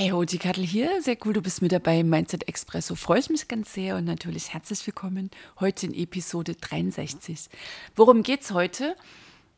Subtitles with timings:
[0.00, 1.02] Hey ho, die Kattel hier.
[1.02, 2.94] Sehr cool, du bist mit dabei im Mindset Expresso.
[2.94, 7.48] Freue ich mich ganz sehr und natürlich herzlich willkommen heute in Episode 63.
[7.96, 8.94] Worum geht's heute?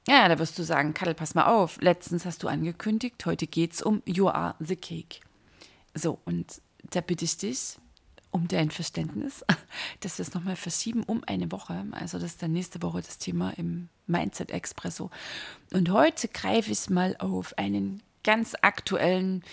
[0.09, 1.79] Ja, da wirst du sagen, Kattel, pass mal auf.
[1.83, 5.21] Letztens hast du angekündigt, heute geht's um You Are the Cake.
[5.93, 7.77] So, und da bitte ich dich
[8.31, 9.45] um dein Verständnis,
[10.01, 11.85] dass wir es nochmal verschieben um eine Woche.
[11.91, 15.11] Also das ist dann nächste Woche das Thema im Mindset Expresso.
[15.75, 19.45] Und heute greife ich mal auf einen ganz aktuellen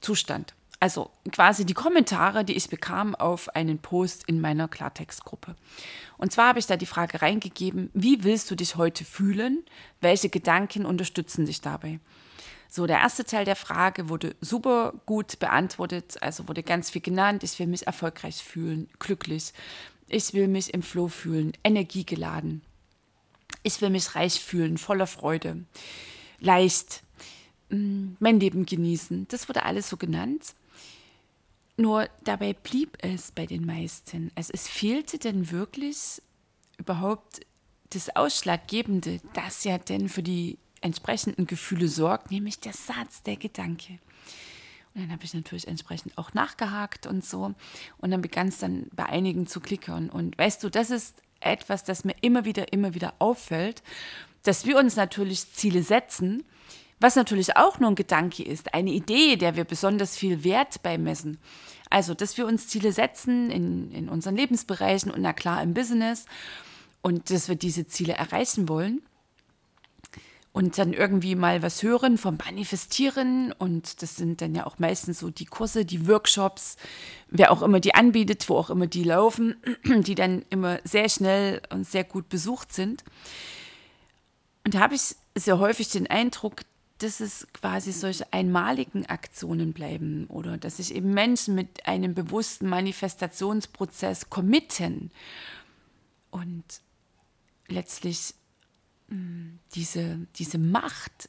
[0.00, 0.54] Zustand.
[0.80, 5.56] Also quasi die Kommentare, die ich bekam auf einen Post in meiner Klartextgruppe.
[6.18, 9.64] Und zwar habe ich da die Frage reingegeben, wie willst du dich heute fühlen?
[10.00, 11.98] Welche Gedanken unterstützen dich dabei?
[12.70, 17.42] So, der erste Teil der Frage wurde super gut beantwortet, also wurde ganz viel genannt.
[17.42, 19.52] Ich will mich erfolgreich fühlen, glücklich.
[20.06, 22.62] Ich will mich im Flow fühlen, energiegeladen.
[23.62, 25.64] Ich will mich reich fühlen, voller Freude,
[26.40, 27.02] leicht,
[27.70, 29.26] mein Leben genießen.
[29.28, 30.54] Das wurde alles so genannt.
[31.76, 34.32] Nur dabei blieb es bei den meisten.
[34.34, 36.20] Also es fehlte denn wirklich
[36.78, 37.40] überhaupt
[37.90, 43.98] das Ausschlaggebende, das ja denn für die entsprechenden Gefühle sorgt, nämlich der Satz, der Gedanke.
[44.94, 47.54] Und dann habe ich natürlich entsprechend auch nachgehakt und so.
[47.98, 50.10] Und dann begann es dann bei einigen zu klickern.
[50.10, 53.82] Und weißt du, das ist etwas, das mir immer wieder, immer wieder auffällt,
[54.42, 56.44] dass wir uns natürlich Ziele setzen,
[57.00, 61.38] was natürlich auch nur ein Gedanke ist, eine Idee, der wir besonders viel Wert beimessen.
[61.90, 66.26] Also, dass wir uns Ziele setzen in, in unseren Lebensbereichen und na klar im Business
[67.00, 69.02] und dass wir diese Ziele erreichen wollen
[70.52, 75.20] und dann irgendwie mal was hören vom Manifestieren und das sind dann ja auch meistens
[75.20, 76.76] so die Kurse, die Workshops,
[77.28, 81.62] wer auch immer die anbietet, wo auch immer die laufen, die dann immer sehr schnell
[81.70, 83.04] und sehr gut besucht sind.
[84.64, 86.62] Und da habe ich sehr häufig den Eindruck,
[86.98, 92.68] dass es quasi solche einmaligen Aktionen bleiben oder dass sich eben Menschen mit einem bewussten
[92.68, 95.12] Manifestationsprozess committen.
[96.30, 96.64] Und
[97.68, 98.34] letztlich
[99.08, 101.28] mh, hm, diese, diese Macht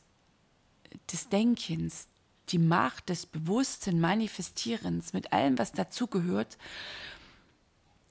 [1.11, 2.07] des Denkens,
[2.49, 6.57] die Macht des bewussten Manifestierens mit allem, was dazugehört,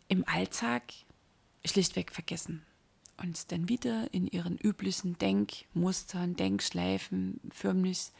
[0.06, 0.84] im Alltag
[1.64, 2.64] schlichtweg vergessen
[3.18, 8.10] und dann wieder in ihren üblichen Denkmustern, Denkschleifen förmlich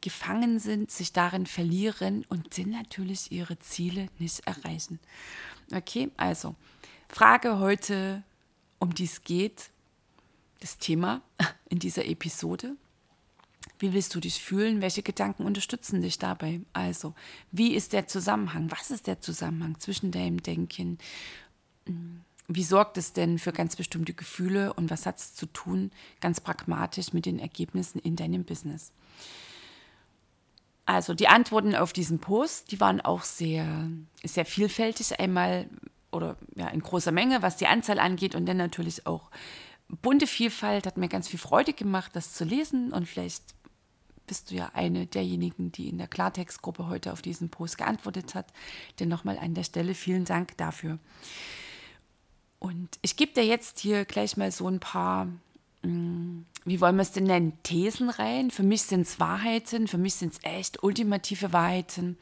[0.00, 4.98] gefangen sind, sich darin verlieren und dann natürlich ihre Ziele nicht erreichen.
[5.72, 6.54] Okay, also
[7.08, 8.22] Frage heute,
[8.78, 9.70] um die es geht,
[10.60, 11.22] das Thema
[11.68, 12.76] in dieser Episode.
[13.78, 14.80] Wie willst du dich fühlen?
[14.80, 16.60] Welche Gedanken unterstützen dich dabei?
[16.72, 17.14] Also,
[17.50, 18.70] wie ist der Zusammenhang?
[18.70, 20.98] Was ist der Zusammenhang zwischen deinem Denken?
[22.56, 25.90] Wie sorgt es denn für ganz bestimmte Gefühle und was hat es zu tun,
[26.20, 28.92] ganz pragmatisch mit den Ergebnissen in deinem Business?
[30.84, 33.88] Also die Antworten auf diesen Post, die waren auch sehr,
[34.24, 35.68] sehr vielfältig einmal
[36.10, 39.30] oder ja, in großer Menge, was die Anzahl angeht und dann natürlich auch
[39.88, 43.42] bunte Vielfalt, hat mir ganz viel Freude gemacht, das zu lesen und vielleicht
[44.26, 48.52] bist du ja eine derjenigen, die in der Klartextgruppe heute auf diesen Post geantwortet hat.
[48.98, 50.98] Denn nochmal an der Stelle vielen Dank dafür.
[52.62, 55.24] Und ich gebe dir jetzt hier gleich mal so ein paar,
[55.82, 58.52] mm, wie wollen wir es denn nennen, Thesen rein.
[58.52, 62.16] Für mich sind es Wahrheiten, für mich sind es echt ultimative Wahrheiten.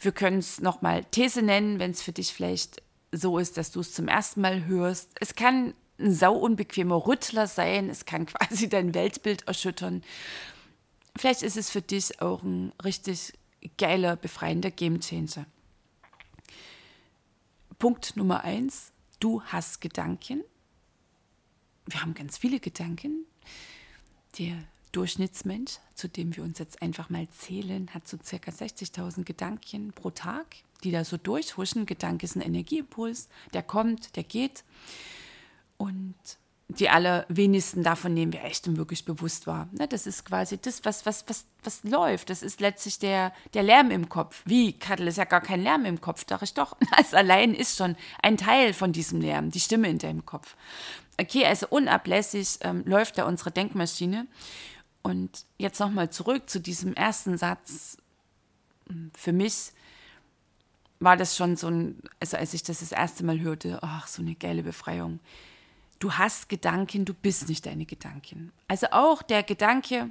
[0.00, 2.80] Wir können es nochmal These nennen, wenn es für dich vielleicht
[3.12, 5.10] so ist, dass du es zum ersten Mal hörst.
[5.20, 10.02] Es kann ein sau unbequemer Rüttler sein, es kann quasi dein Weltbild erschüttern.
[11.14, 13.34] Vielleicht ist es für dich auch ein richtig
[13.76, 15.44] geiler, befreiender Gamechanger.
[17.78, 20.44] Punkt Nummer eins, Du hast Gedanken.
[21.86, 23.26] Wir haben ganz viele Gedanken.
[24.38, 24.62] Der
[24.92, 30.10] Durchschnittsmensch, zu dem wir uns jetzt einfach mal zählen, hat so circa 60.000 Gedanken pro
[30.10, 30.46] Tag,
[30.84, 31.84] die da so durchhuschen.
[31.84, 34.64] Gedanke ist ein Energieimpuls, der kommt, der geht.
[35.78, 36.14] Und
[36.70, 39.68] die allerwenigsten davon nehmen wir echt und wirklich bewusst wahr.
[39.72, 42.28] Ne, das ist quasi das, was, was, was, was läuft.
[42.28, 44.42] Das ist letztlich der, der Lärm im Kopf.
[44.44, 46.76] Wie, Kattel, ist ja gar kein Lärm im Kopf, dachte ich doch.
[46.96, 50.56] Das allein ist schon ein Teil von diesem Lärm, die Stimme in deinem Kopf.
[51.18, 54.26] Okay, also unablässig ähm, läuft da unsere Denkmaschine.
[55.02, 57.96] Und jetzt nochmal zurück zu diesem ersten Satz.
[59.14, 59.72] Für mich
[61.00, 64.20] war das schon so ein, also als ich das das erste Mal hörte, ach, so
[64.20, 65.20] eine geile Befreiung
[65.98, 68.52] du hast Gedanken, du bist nicht deine Gedanken.
[68.68, 70.10] Also auch der Gedanke,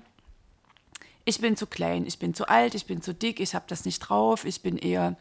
[1.25, 3.85] ich bin zu klein, ich bin zu alt, ich bin zu dick, ich habe das
[3.85, 5.17] nicht drauf, ich bin eher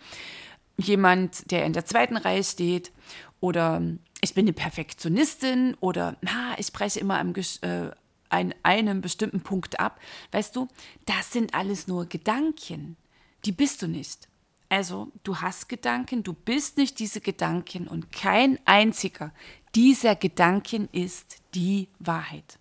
[0.76, 2.92] jemand, der in der zweiten Reihe steht
[3.40, 3.82] oder
[4.20, 7.90] ich bin eine Perfektionistin oder na, ich breche immer am, äh,
[8.28, 10.00] an einem bestimmten Punkt ab.
[10.32, 10.68] Weißt du,
[11.06, 12.96] das sind alles nur Gedanken.
[13.44, 14.28] Die bist du nicht.
[14.68, 19.32] Also, du hast Gedanken, du bist nicht diese Gedanken und kein einziger
[19.76, 22.58] dieser Gedanken ist die Wahrheit.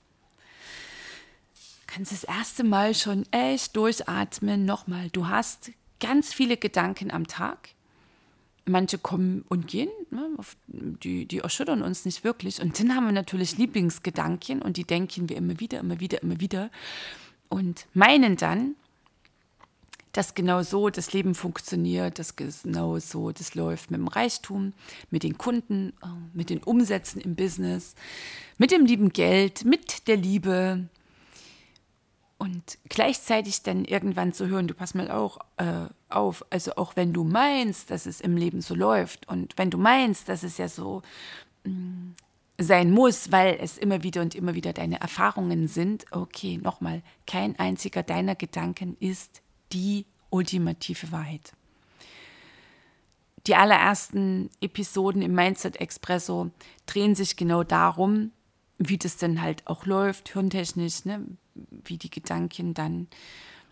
[1.56, 4.66] Du kannst das erste Mal schon echt durchatmen.
[4.66, 5.72] Nochmal, du hast
[6.02, 7.70] ganz viele Gedanken am Tag.
[8.66, 10.28] Manche kommen und gehen, ne,
[10.68, 12.62] die, die erschüttern uns nicht wirklich.
[12.62, 16.40] Und dann haben wir natürlich Lieblingsgedanken und die denken wir immer wieder, immer wieder, immer
[16.40, 16.70] wieder
[17.48, 18.76] und meinen dann,
[20.16, 24.72] dass genau so das Leben funktioniert, dass genau so das läuft mit dem Reichtum,
[25.12, 27.96] mit den Kunden, äh, mit den Umsätzen im Business,
[28.58, 30.88] mit dem lieben Geld, mit der Liebe.
[32.38, 37.12] Und gleichzeitig dann irgendwann zu hören, du pass mal auch äh, auf, also auch wenn
[37.12, 40.70] du meinst, dass es im Leben so läuft und wenn du meinst, dass es ja
[40.70, 41.02] so
[41.66, 42.12] mm,
[42.58, 47.60] sein muss, weil es immer wieder und immer wieder deine Erfahrungen sind, okay, nochmal, kein
[47.60, 49.42] einziger deiner Gedanken ist
[49.76, 51.52] die ultimative Wahrheit.
[53.46, 56.50] Die allerersten Episoden im Mindset Expresso
[56.88, 58.32] drehen sich genau darum,
[58.80, 61.26] wie das denn halt auch läuft, hirntechnisch, ne?
[61.54, 63.08] wie die Gedanken dann,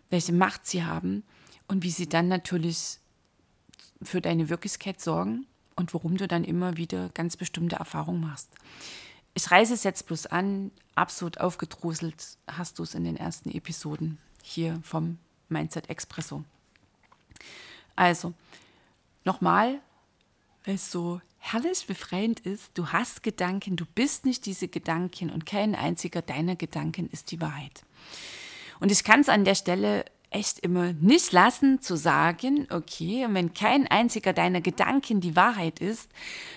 [0.09, 1.23] welche Macht sie haben
[1.67, 2.99] und wie sie dann natürlich
[4.01, 8.49] für deine Wirklichkeit sorgen und warum du dann immer wieder ganz bestimmte Erfahrungen machst.
[9.33, 14.19] Ich reiße es jetzt bloß an, absolut aufgedruselt hast du es in den ersten Episoden
[14.43, 15.17] hier vom
[15.53, 16.43] Mindset Expresso.
[17.95, 18.33] Also,
[19.23, 19.79] nochmal,
[20.65, 25.45] weil es so herrlich befreiend ist, du hast Gedanken, du bist nicht diese Gedanken und
[25.45, 27.83] kein einziger deiner Gedanken ist die Wahrheit.
[28.79, 33.53] Und ich kann es an der Stelle echt immer nicht lassen zu sagen, okay, wenn
[33.53, 36.09] kein einziger deiner Gedanken die Wahrheit ist,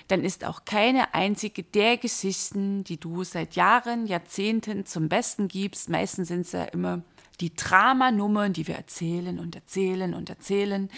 [0.09, 5.89] dann ist auch keine einzige der Geschichten, die du seit Jahren, Jahrzehnten zum Besten gibst,
[5.89, 7.03] meistens sind es ja immer
[7.41, 10.91] die Dramanummern, die wir erzählen und erzählen und erzählen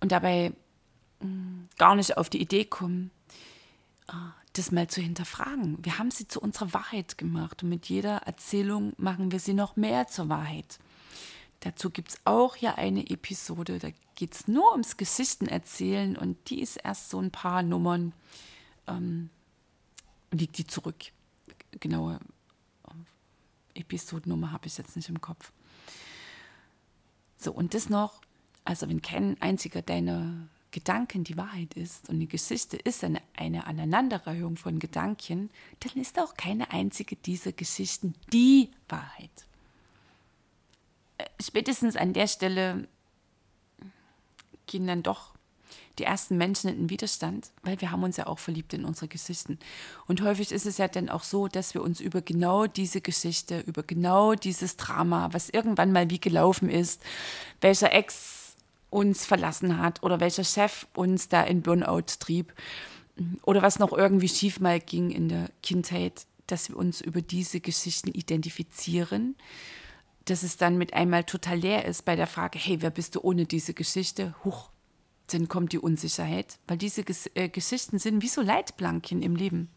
[0.00, 0.52] und dabei
[1.20, 3.10] mm, gar nicht auf die Idee kommen,
[4.08, 4.12] äh,
[4.52, 5.78] das mal zu hinterfragen.
[5.84, 9.76] Wir haben sie zu unserer Wahrheit gemacht und mit jeder Erzählung machen wir sie noch
[9.76, 10.78] mehr zur Wahrheit.
[11.60, 16.62] Dazu gibt es auch ja eine Episode, da geht es nur ums Geschichtenerzählen und die
[16.62, 18.12] ist erst so ein paar Nummern,
[18.86, 19.30] ähm,
[20.30, 20.96] liegt die zurück.
[21.78, 22.18] Genaue
[23.80, 25.52] Episodennummer habe ich jetzt nicht im Kopf.
[27.36, 28.20] So, und das noch,
[28.64, 33.66] also wenn kein einziger deiner Gedanken die Wahrheit ist und die Geschichte ist eine, eine
[33.66, 35.50] Aneinanderreihung von Gedanken,
[35.80, 39.30] dann ist auch keine einzige dieser Geschichten die Wahrheit.
[41.18, 42.86] Äh, spätestens an der Stelle
[44.66, 45.34] gehen dann doch
[45.98, 49.58] die ersten Menschen in Widerstand, weil wir haben uns ja auch verliebt in unsere Geschichten.
[50.06, 53.60] Und häufig ist es ja dann auch so, dass wir uns über genau diese Geschichte,
[53.60, 57.02] über genau dieses Drama, was irgendwann mal wie gelaufen ist,
[57.60, 58.56] welcher Ex
[58.90, 62.52] uns verlassen hat oder welcher Chef uns da in Burnout trieb
[63.42, 67.60] oder was noch irgendwie schief mal ging in der Kindheit, dass wir uns über diese
[67.60, 69.36] Geschichten identifizieren
[70.24, 73.20] dass es dann mit einmal total leer ist bei der Frage, hey, wer bist du
[73.20, 74.34] ohne diese Geschichte?
[74.44, 74.70] Huch,
[75.32, 79.68] dann kommt die Unsicherheit, weil diese Ges äh, Geschichten sind wie so Leitplanken im Leben.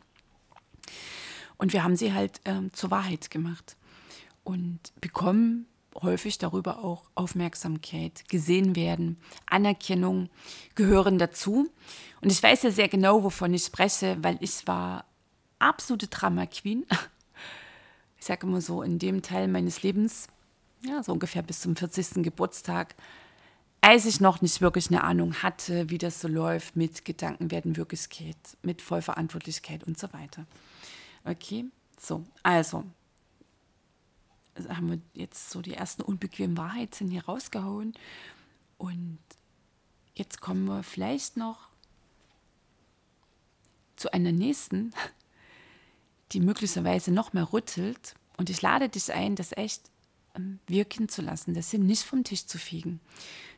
[1.58, 3.78] Und wir haben sie halt ähm, zur Wahrheit gemacht
[4.44, 5.68] und bekommen
[6.02, 10.30] häufig darüber auch Aufmerksamkeit, gesehen werden, Anerkennung
[10.76, 11.70] gehören dazu.
[12.22, 15.06] Und ich weiß ja sehr genau, wovon ich spreche, weil ich war
[15.60, 16.86] absolute Drama Queen.
[18.18, 20.28] Ich sage immer so, in dem Teil meines Lebens,
[20.86, 22.24] ja, so ungefähr bis zum 40.
[22.24, 22.96] Geburtstag,
[23.84, 27.76] als ich noch nicht wirklich eine Ahnung hatte, wie das so läuft mit Gedanken werden
[27.76, 30.46] Wirklichkeit, mit Vollverantwortlichkeit und so weiter.
[31.26, 31.66] Okay,
[32.00, 32.86] so, also
[34.70, 37.94] haben wir jetzt so die ersten unbequemen Wahrheiten hier rausgehauen
[38.78, 39.20] und
[40.16, 41.68] jetzt kommen wir vielleicht noch
[43.98, 44.94] zu einer nächsten,
[46.32, 48.16] die möglicherweise noch mehr rüttelt.
[48.38, 49.92] Und ich lade dich ein, das echt
[50.36, 53.00] ähm, wirken zu lassen, das sind nicht vom Tisch zu fegen,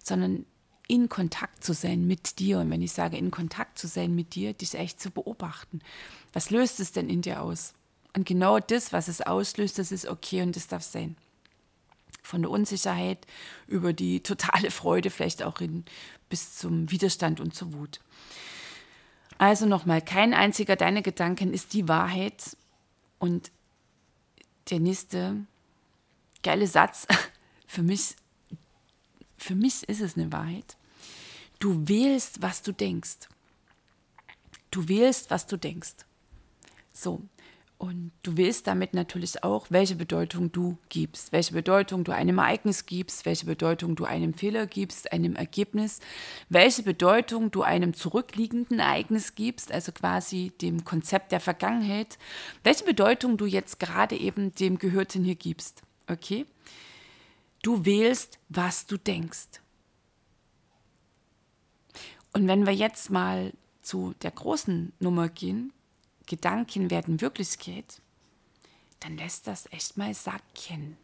[0.06, 0.46] sondern
[0.88, 2.60] in Kontakt zu sein mit dir.
[2.60, 5.80] Und wenn ich sage, in Kontakt zu sein mit dir, dich echt zu beobachten.
[6.32, 7.74] Was löst es denn in dir aus?
[8.16, 11.18] Und genau das, was es auslöst, das ist okay und das darf sein.
[12.22, 13.26] Von der Unsicherheit
[13.68, 15.86] über die totale Freude, vielleicht auch in,
[16.30, 18.00] bis zum Widerstand und zur Wut.
[19.38, 22.56] Also nochmal, kein einziger deiner Gedanken ist die Wahrheit.
[23.20, 23.52] Und
[24.70, 25.36] der nächste
[26.44, 27.08] geile Satz,
[27.68, 28.16] für mich,
[29.38, 30.78] für mich ist es eine Wahrheit.
[31.60, 33.30] Du wählst, was du denkst.
[34.72, 35.96] Du wählst, was du denkst.
[36.92, 37.22] So,
[37.78, 42.86] und du willst damit natürlich auch, welche Bedeutung du gibst, welche Bedeutung du einem Ereignis
[42.86, 46.00] gibst, welche Bedeutung du einem Fehler gibst, einem Ergebnis,
[46.48, 52.18] welche Bedeutung du einem zurückliegenden Ereignis gibst, also quasi dem Konzept der Vergangenheit,
[52.64, 55.82] welche Bedeutung du jetzt gerade eben dem Gehörten hier gibst.
[56.10, 56.46] Okay?
[57.66, 59.60] Du wählst, was du denkst.
[62.32, 65.74] Und wenn wir jetzt mal zu der großen Nummer gehen,
[66.28, 68.04] Gedanken werden Wirklichkeit,
[69.00, 70.96] dann lässt das echt mal sacken.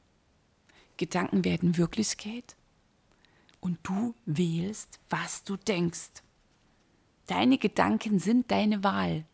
[0.98, 2.56] Gedanken werden Wirklichkeit
[3.60, 6.22] und du wählst, was du denkst.
[7.26, 9.26] Deine Gedanken sind deine Wahl.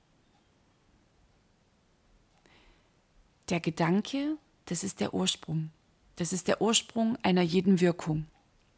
[3.50, 5.72] Der Gedanke, das ist der Ursprung.
[6.18, 8.26] Das ist der Ursprung einer jeden Wirkung.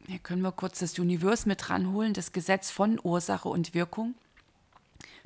[0.08, 4.14] Hier können wir kurz das Universum mit ranholen, das Gesetz von Ursache und Wirkung.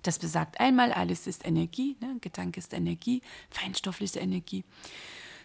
[0.03, 2.17] Das besagt einmal, alles ist Energie, ne?
[2.22, 4.63] Gedanke ist Energie, feinstoffliche Energie.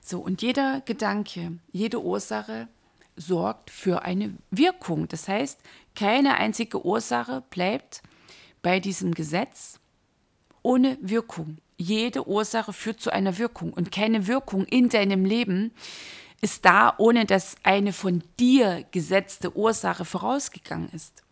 [0.05, 2.69] So, und jeder Gedanke, jede Ursache
[3.17, 5.09] sorgt für eine Wirkung.
[5.09, 5.61] Das heißt,
[5.95, 8.03] keine einzige Ursache bleibt
[8.61, 9.81] bei diesem Gesetz
[10.63, 11.59] ohne Wirkung.
[11.79, 15.73] Jede Ursache führt zu einer Wirkung und keine Wirkung in deinem Leben
[16.41, 21.23] ist da, ohne dass eine von dir gesetzte Ursache vorausgegangen ist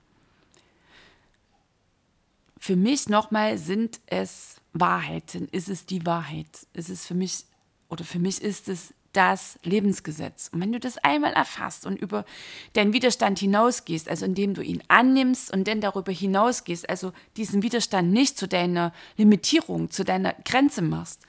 [2.66, 6.66] für mich nochmal sind es Wahrheiten, ist es die Wahrheit.
[6.72, 7.44] Ist es für mich,
[7.88, 10.50] oder für mich ist es das Lebensgesetz.
[10.52, 12.24] Und wenn du das einmal erfasst und über
[12.72, 18.10] deinen Widerstand hinausgehst, also indem du ihn annimmst und dann darüber hinausgehst, also diesen Widerstand
[18.10, 21.22] nicht zu deiner Limitierung, zu deiner Grenze machst,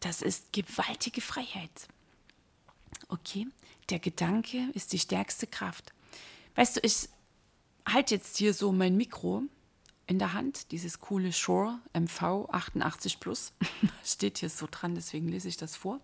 [0.00, 1.86] das ist gewaltige Freiheit.
[3.08, 3.46] Okay,
[3.90, 5.92] der Gedanke ist die stärkste Kraft.
[6.54, 7.08] Weißt du, ich
[7.86, 9.42] halte jetzt hier so mein Mikro
[10.06, 13.52] in der Hand, dieses coole Shure MV 88 Plus.
[14.04, 16.00] Steht hier so dran, deswegen lese ich das vor.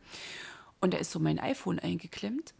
[0.80, 2.54] Und da ist so mein iPhone eingeklemmt.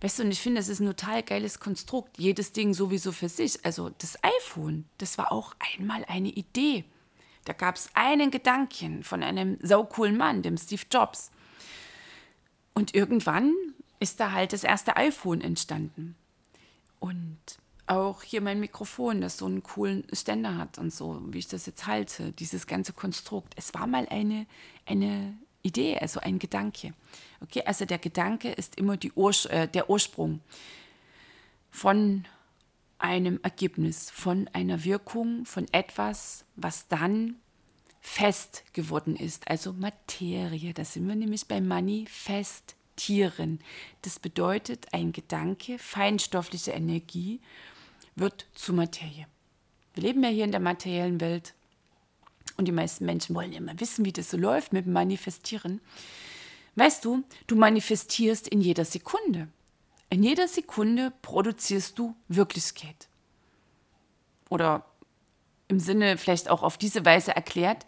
[0.00, 2.18] Weißt du, und ich finde, das ist ein total geiles Konstrukt.
[2.18, 3.64] Jedes Ding sowieso für sich.
[3.64, 6.84] Also das iPhone, das war auch einmal eine Idee.
[7.44, 11.30] Da gab es einen Gedanken von einem saucoolen Mann, dem Steve Jobs.
[12.74, 13.54] Und irgendwann
[13.98, 16.16] ist da halt das erste iPhone entstanden.
[17.00, 17.38] Und
[17.86, 21.66] auch hier mein Mikrofon, das so einen coolen Ständer hat und so, wie ich das
[21.66, 23.54] jetzt halte, dieses ganze Konstrukt.
[23.56, 24.46] Es war mal eine,
[24.86, 26.94] eine Idee, also ein Gedanke.
[27.40, 30.40] Okay, also der Gedanke ist immer Urs äh, der Ursprung
[31.70, 32.24] von
[32.98, 37.36] einem Ergebnis, von einer Wirkung, von etwas, was dann
[38.00, 40.72] fest geworden ist, also Materie.
[40.72, 41.68] Da sind wir nämlich beim
[42.96, 43.60] Manifestieren.
[44.02, 47.40] Das bedeutet, ein Gedanke, feinstoffliche Energie,
[48.14, 49.26] wird zu Materie.
[49.94, 51.54] Wir leben ja hier in der materiellen Welt
[52.56, 55.80] und die meisten Menschen wollen immer wissen, wie das so läuft mit dem Manifestieren.
[56.74, 59.48] Weißt du, du manifestierst in jeder Sekunde.
[60.08, 63.08] In jeder Sekunde produzierst du Wirklichkeit.
[64.48, 64.86] Oder
[65.68, 67.84] im Sinne vielleicht auch auf diese Weise erklärt,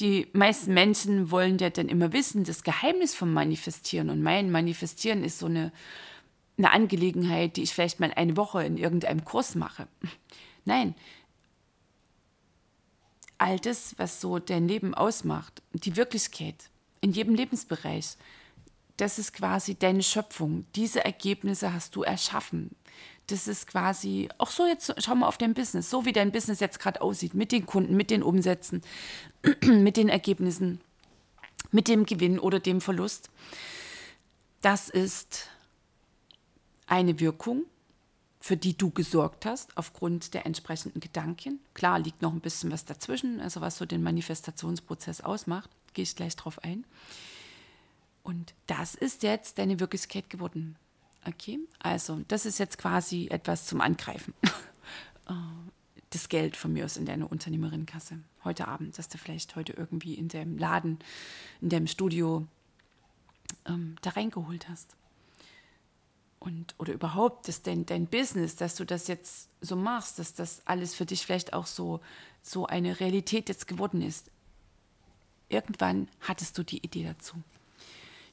[0.00, 4.10] die meisten Menschen wollen ja dann immer wissen, das Geheimnis vom Manifestieren.
[4.10, 5.72] Und mein Manifestieren ist so eine
[6.58, 9.88] eine Angelegenheit, die ich vielleicht mal eine Woche in irgendeinem Kurs mache.
[10.64, 10.94] Nein.
[13.38, 16.70] All das, was so dein Leben ausmacht, die Wirklichkeit
[17.02, 18.16] in jedem Lebensbereich,
[18.96, 20.64] das ist quasi deine Schöpfung.
[20.74, 22.74] Diese Ergebnisse hast du erschaffen.
[23.28, 26.60] Das ist quasi, auch so jetzt, schau mal auf dein Business, so wie dein Business
[26.60, 28.82] jetzt gerade aussieht, mit den Kunden, mit den Umsätzen,
[29.64, 30.80] mit den Ergebnissen,
[31.72, 33.30] mit dem Gewinn oder dem Verlust.
[34.62, 35.48] Das ist
[36.86, 37.64] eine Wirkung,
[38.40, 41.58] für die du gesorgt hast, aufgrund der entsprechenden Gedanken.
[41.74, 46.14] Klar liegt noch ein bisschen was dazwischen, also was so den Manifestationsprozess ausmacht, gehe ich
[46.14, 46.84] gleich drauf ein.
[48.22, 50.76] Und das ist jetzt deine Wirklichkeit geworden.
[51.26, 54.34] Okay, also das ist jetzt quasi etwas zum Angreifen.
[55.28, 55.32] Äh,
[56.10, 60.14] das Geld von mir aus in deiner Unternehmerinnenkasse heute Abend, dass du vielleicht heute irgendwie
[60.14, 61.00] in dem Laden,
[61.60, 62.46] in dem Studio
[63.64, 64.94] ähm, da reingeholt hast.
[66.38, 70.64] Und, oder überhaupt, dass dein, dein Business, dass du das jetzt so machst, dass das
[70.64, 72.00] alles für dich vielleicht auch so,
[72.40, 74.30] so eine Realität jetzt geworden ist.
[75.48, 77.34] Irgendwann hattest du die Idee dazu.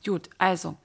[0.05, 0.77] Gut, also.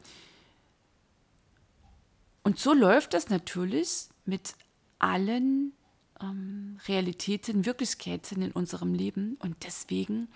[2.49, 4.55] Und so läuft das natürlich mit
[4.99, 5.75] allen
[6.19, 9.37] ähm, Realitäten, Wirklichkeiten in unserem Leben.
[9.43, 10.29] Und deswegen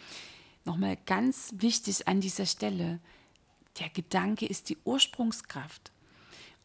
[0.66, 3.00] nochmal ganz wichtig an dieser Stelle,
[3.80, 5.90] der Gedanke ist die Ursprungskraft.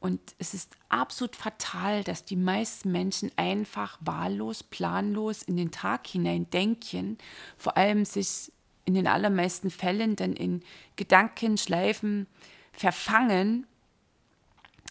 [0.01, 6.07] Und es ist absolut fatal, dass die meisten Menschen einfach wahllos, planlos in den Tag
[6.07, 7.17] hinein denken,
[7.55, 8.51] vor allem sich
[8.83, 10.61] in den allermeisten Fällen dann in
[10.97, 12.27] Gedankenschleifen
[12.73, 13.65] verfangen,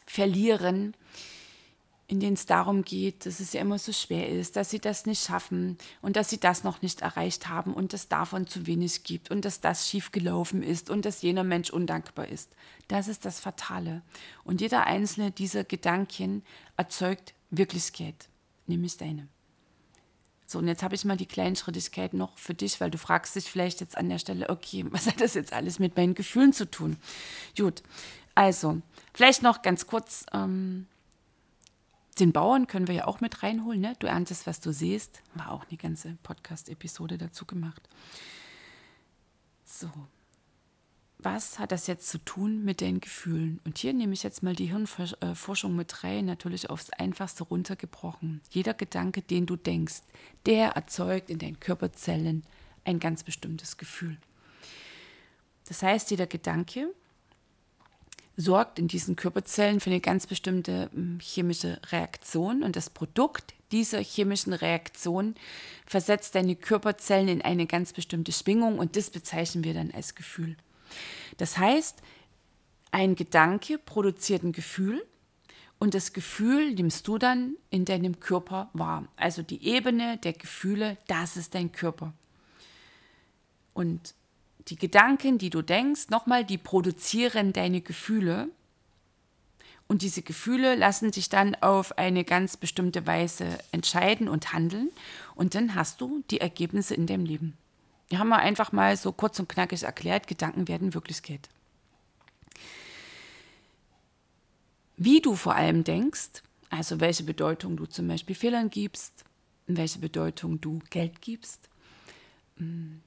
[0.06, 0.94] verlieren
[2.08, 5.06] in denen es darum geht, dass es ja immer so schwer ist, dass sie das
[5.06, 9.02] nicht schaffen und dass sie das noch nicht erreicht haben und dass davon zu wenig
[9.02, 12.54] gibt und dass das schief gelaufen ist und dass jener Mensch undankbar ist.
[12.86, 14.02] Das ist das Fatale.
[14.44, 16.44] Und jeder einzelne dieser Gedanken
[16.76, 18.28] erzeugt Wirklichkeit,
[18.66, 19.26] nämlich deine.
[20.48, 23.50] So, und jetzt habe ich mal die Kleinschrittigkeit noch für dich, weil du fragst dich
[23.50, 26.70] vielleicht jetzt an der Stelle, okay, was hat das jetzt alles mit meinen Gefühlen zu
[26.70, 26.98] tun?
[27.56, 27.82] Gut,
[28.36, 28.82] also,
[29.14, 30.26] vielleicht noch ganz kurz.
[30.32, 30.86] Ähm,
[32.18, 33.80] den Bauern können wir ja auch mit reinholen.
[33.80, 33.94] Ne?
[33.98, 35.22] Du erntest, was du siehst.
[35.34, 37.88] War auch eine ganze Podcast-Episode dazu gemacht.
[39.64, 39.90] So.
[41.18, 43.58] Was hat das jetzt zu tun mit den Gefühlen?
[43.64, 48.42] Und hier nehme ich jetzt mal die Hirnforschung mit rein, natürlich aufs Einfachste runtergebrochen.
[48.50, 50.02] Jeder Gedanke, den du denkst,
[50.44, 52.44] der erzeugt in deinen Körperzellen
[52.84, 54.18] ein ganz bestimmtes Gefühl.
[55.66, 56.94] Das heißt, jeder Gedanke
[58.36, 64.00] sorgt in diesen Körperzellen für eine ganz bestimmte hm, chemische Reaktion und das Produkt dieser
[64.00, 65.34] chemischen Reaktion
[65.86, 70.56] versetzt deine Körperzellen in eine ganz bestimmte Schwingung und das bezeichnen wir dann als Gefühl.
[71.38, 72.00] Das heißt,
[72.92, 75.04] ein Gedanke produziert ein Gefühl
[75.78, 79.08] und das Gefühl nimmst du dann in deinem Körper wahr.
[79.16, 82.12] Also die Ebene der Gefühle, das ist dein Körper.
[83.74, 84.14] Und
[84.68, 88.48] die Gedanken, die du denkst, nochmal, die produzieren deine Gefühle.
[89.88, 94.90] Und diese Gefühle lassen sich dann auf eine ganz bestimmte Weise entscheiden und handeln.
[95.36, 97.56] Und dann hast du die Ergebnisse in deinem Leben.
[98.08, 101.48] Wir haben mal einfach mal so kurz und knackig erklärt, Gedanken werden Wirklichkeit.
[104.96, 109.24] Wie du vor allem denkst, also welche Bedeutung du zum Beispiel Fehlern gibst,
[109.66, 111.68] welche Bedeutung du Geld gibst,
[112.56, 113.02] hm,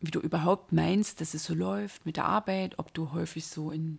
[0.00, 3.70] wie du überhaupt meinst, dass es so läuft mit der Arbeit, ob du häufig so
[3.70, 3.98] in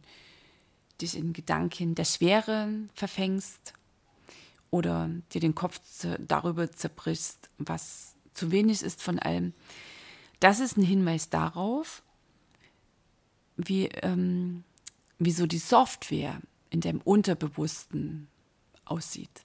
[0.99, 3.73] dich in Gedanken der Schwere verfängst
[4.69, 5.79] oder dir den Kopf
[6.19, 9.53] darüber zerbrichst, was zu wenig ist von allem.
[10.39, 12.03] Das ist ein Hinweis darauf,
[13.57, 14.63] wie, ähm,
[15.19, 18.27] wie so die Software in deinem Unterbewussten
[18.85, 19.43] aussieht.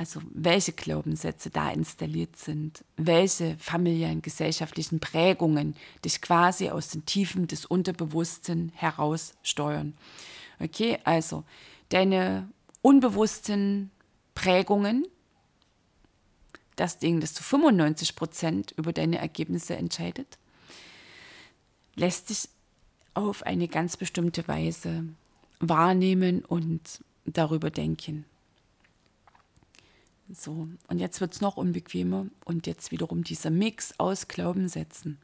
[0.00, 7.48] Also welche Glaubenssätze da installiert sind, welche familiären gesellschaftlichen Prägungen dich quasi aus den Tiefen
[7.48, 9.92] des Unterbewussten heraus steuern.
[10.58, 11.44] Okay, also
[11.90, 12.48] deine
[12.80, 13.90] unbewussten
[14.34, 15.06] Prägungen,
[16.76, 20.38] das Ding, das zu 95 Prozent über deine Ergebnisse entscheidet,
[21.94, 22.48] lässt sich
[23.12, 25.04] auf eine ganz bestimmte Weise
[25.58, 26.80] wahrnehmen und
[27.26, 28.24] darüber denken.
[30.32, 35.18] So, und jetzt wird es noch unbequemer und jetzt wiederum dieser Mix aus Glaubenssätzen.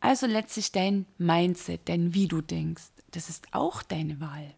[0.00, 4.54] Also letztlich dein Mindset, dein Wie du denkst, das ist auch deine Wahl.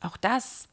[0.00, 0.68] Auch das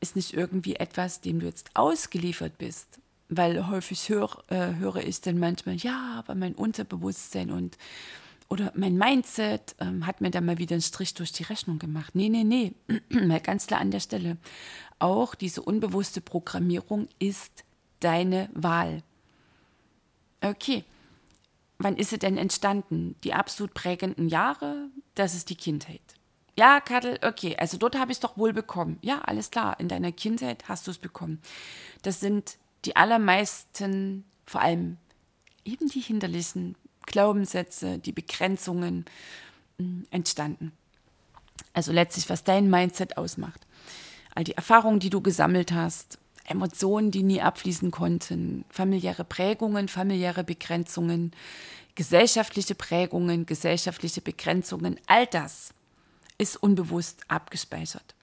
[0.00, 5.20] ist nicht irgendwie etwas, dem du jetzt ausgeliefert bist, weil häufig hör, äh, höre ich
[5.20, 7.78] dann manchmal, ja, aber mein Unterbewusstsein und
[8.48, 12.14] oder mein Mindset ähm, hat mir dann mal wieder einen Strich durch die Rechnung gemacht.
[12.14, 12.72] Nee, nee, nee,
[13.08, 14.36] mal ganz klar an der Stelle
[14.98, 17.64] auch diese unbewusste Programmierung ist
[18.00, 19.02] deine Wahl.
[20.40, 20.84] Okay,
[21.78, 23.16] wann ist sie denn entstanden?
[23.24, 26.00] Die absolut prägenden Jahre, das ist die Kindheit.
[26.56, 28.98] Ja, Kadel, okay, also dort habe ich es doch wohl bekommen.
[29.02, 31.40] Ja, alles klar, in deiner Kindheit hast du es bekommen.
[32.02, 34.98] Das sind die allermeisten, vor allem
[35.64, 36.76] eben die hinderlichen
[37.06, 39.04] Glaubenssätze, die Begrenzungen
[39.78, 40.72] hm, entstanden.
[41.72, 43.63] Also letztlich, was dein Mindset ausmacht
[44.34, 50.44] all die Erfahrungen, die du gesammelt hast, Emotionen, die nie abfließen konnten, familiäre Prägungen, familiäre
[50.44, 51.32] Begrenzungen,
[51.94, 55.72] gesellschaftliche Prägungen, gesellschaftliche Begrenzungen, all das
[56.36, 58.14] ist unbewusst abgespeichert.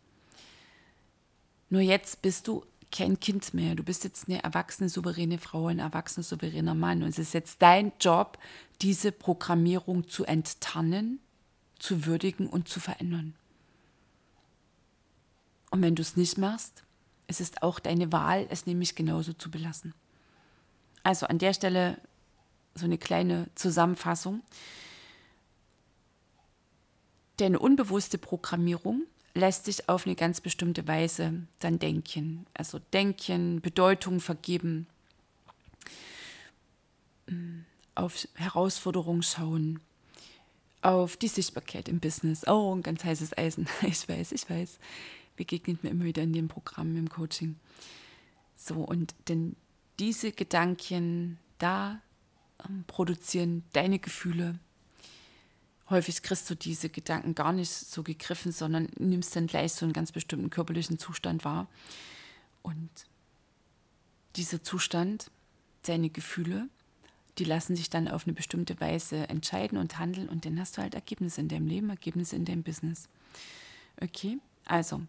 [1.70, 3.76] Nur jetzt bist du kein Kind mehr.
[3.76, 7.04] Du bist jetzt eine erwachsene, souveräne Frau, ein erwachsener, souveräner Mann.
[7.04, 8.38] Und es ist jetzt dein Job,
[8.82, 11.20] diese Programmierung zu enttarnen,
[11.80, 13.36] zu würdigen und zu verändern.
[15.72, 16.84] Und wenn du es nicht machst,
[17.28, 19.94] es ist auch deine Wahl, es nämlich genauso zu belassen.
[21.02, 21.98] Also an der Stelle
[22.76, 24.42] so eine kleine Zusammenfassung.
[27.38, 29.04] Deine unbewusste Programmierung
[29.34, 32.46] lässt sich auf eine ganz bestimmte Weise dann denken.
[32.54, 34.88] Also denken, Bedeutung vergeben,
[37.28, 37.62] mm,
[37.96, 39.80] auf Herausforderungen schauen,
[40.82, 42.48] auf die Sichtbarkeit im Business.
[42.48, 43.68] Oh, ein ganz heißes Eisen.
[43.82, 44.80] Ich weiß, ich weiß.
[45.42, 47.56] Begegnet mir immer wieder in dem Programm, im Coaching.
[48.56, 49.56] So, und denn
[49.98, 52.00] diese Gedanken da
[52.64, 54.60] ähm, produzieren deine Gefühle,
[55.90, 59.94] häufig kriegst du diese Gedanken gar nicht so gegriffen, sondern nimmst dann gleich so einen
[59.94, 61.68] ganz bestimmten körperlichen Zustand wahr.
[62.62, 62.92] Und
[64.36, 65.32] dieser Zustand,
[65.82, 66.70] deine Gefühle,
[67.40, 70.84] die lassen sich dann auf eine bestimmte Weise entscheiden und handeln und dann hast du
[70.84, 73.10] halt Ergebnisse in deinem Leben, Ergebnisse in deinem Business.
[74.00, 75.02] Okay, also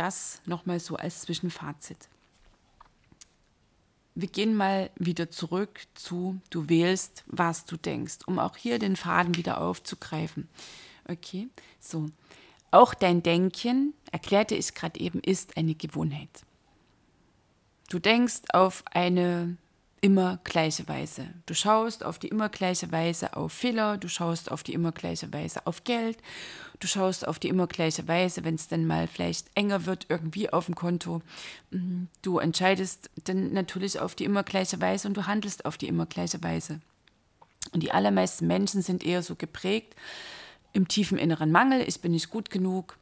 [0.00, 2.08] das nochmal so als Zwischenfazit
[4.14, 8.96] wir gehen mal wieder zurück zu, du wählst, was du denkst, um auch hier den
[8.96, 10.48] Faden wieder aufzugreifen.
[11.08, 12.10] Okay, so.
[12.72, 16.28] Auch dein Denken, erklärte ich gerade eben, ist eine Gewohnheit.
[17.88, 19.56] Du denkst auf eine
[20.00, 21.26] immer gleiche Weise.
[21.46, 25.32] Du schaust auf die immer gleiche Weise auf Fehler, du schaust auf die immer gleiche
[25.32, 26.18] Weise auf Geld,
[26.78, 30.50] du schaust auf die immer gleiche Weise, wenn es dann mal vielleicht enger wird irgendwie
[30.50, 31.20] auf dem Konto.
[31.70, 32.08] Mhm.
[32.22, 36.06] Du entscheidest dann natürlich auf die immer gleiche Weise und du handelst auf die immer
[36.06, 36.80] gleiche Weise.
[37.72, 39.94] Und die allermeisten Menschen sind eher so geprägt
[40.72, 42.96] im tiefen inneren Mangel, ich bin nicht gut genug.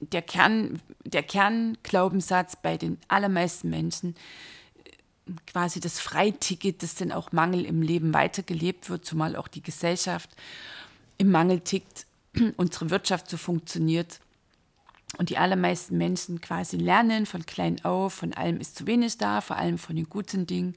[0.00, 4.16] Der Kern, der Kernglaubenssatz bei den allermeisten Menschen
[5.46, 10.30] quasi das Freiticket, dass denn auch Mangel im Leben weitergelebt wird, zumal auch die Gesellschaft
[11.18, 12.06] im Mangel tickt,
[12.56, 14.20] unsere Wirtschaft so funktioniert.
[15.18, 19.42] Und die allermeisten Menschen quasi lernen von klein auf, von allem ist zu wenig da,
[19.42, 20.74] vor allem von den guten Dingen.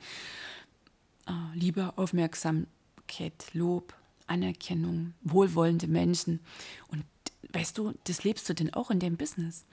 [1.26, 3.94] Äh, Liebe, Aufmerksamkeit, Lob,
[4.28, 6.42] Anerkennung, wohlwollende Menschen.
[6.90, 7.06] Und
[7.54, 9.64] weißt du, das lebst du denn auch in deinem Business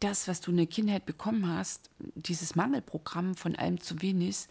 [0.00, 4.46] das, was du in der Kindheit bekommen hast, dieses Mangelprogramm von allem zu wenig,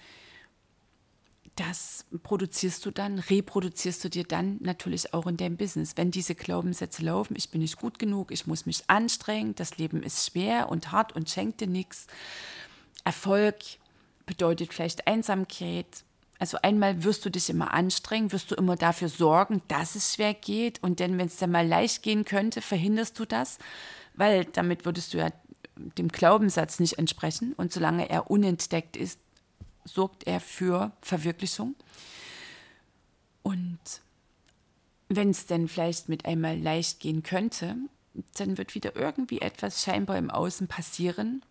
[1.56, 5.94] das produzierst du dann, reproduzierst du dir dann natürlich auch in deinem Business.
[5.96, 10.04] Wenn diese Glaubenssätze laufen, ich bin nicht gut genug, ich muss mich anstrengen, das Leben
[10.04, 12.08] ist schwer und hart und schenkt dir nichts.
[13.06, 13.56] Erfolg
[14.26, 16.04] bedeutet vielleicht Einsamkeit.
[16.40, 20.34] Also einmal wirst du dich immer anstrengen, wirst du immer dafür sorgen, dass es schwer
[20.34, 20.84] geht.
[20.84, 23.60] Und dann, wenn es dann mal leicht gehen könnte, verhinderst du das
[24.18, 25.32] weil damit würdest du ja
[25.76, 27.54] dem Glaubenssatz nicht entsprechen.
[27.54, 29.20] Und solange er unentdeckt ist,
[29.84, 31.76] sorgt er für Verwirklichung.
[33.44, 33.80] Und
[35.10, 37.76] wenn es dann vielleicht mit einmal leicht gehen könnte,
[38.38, 41.44] dann wird wieder irgendwie etwas scheinbar im Außen passieren,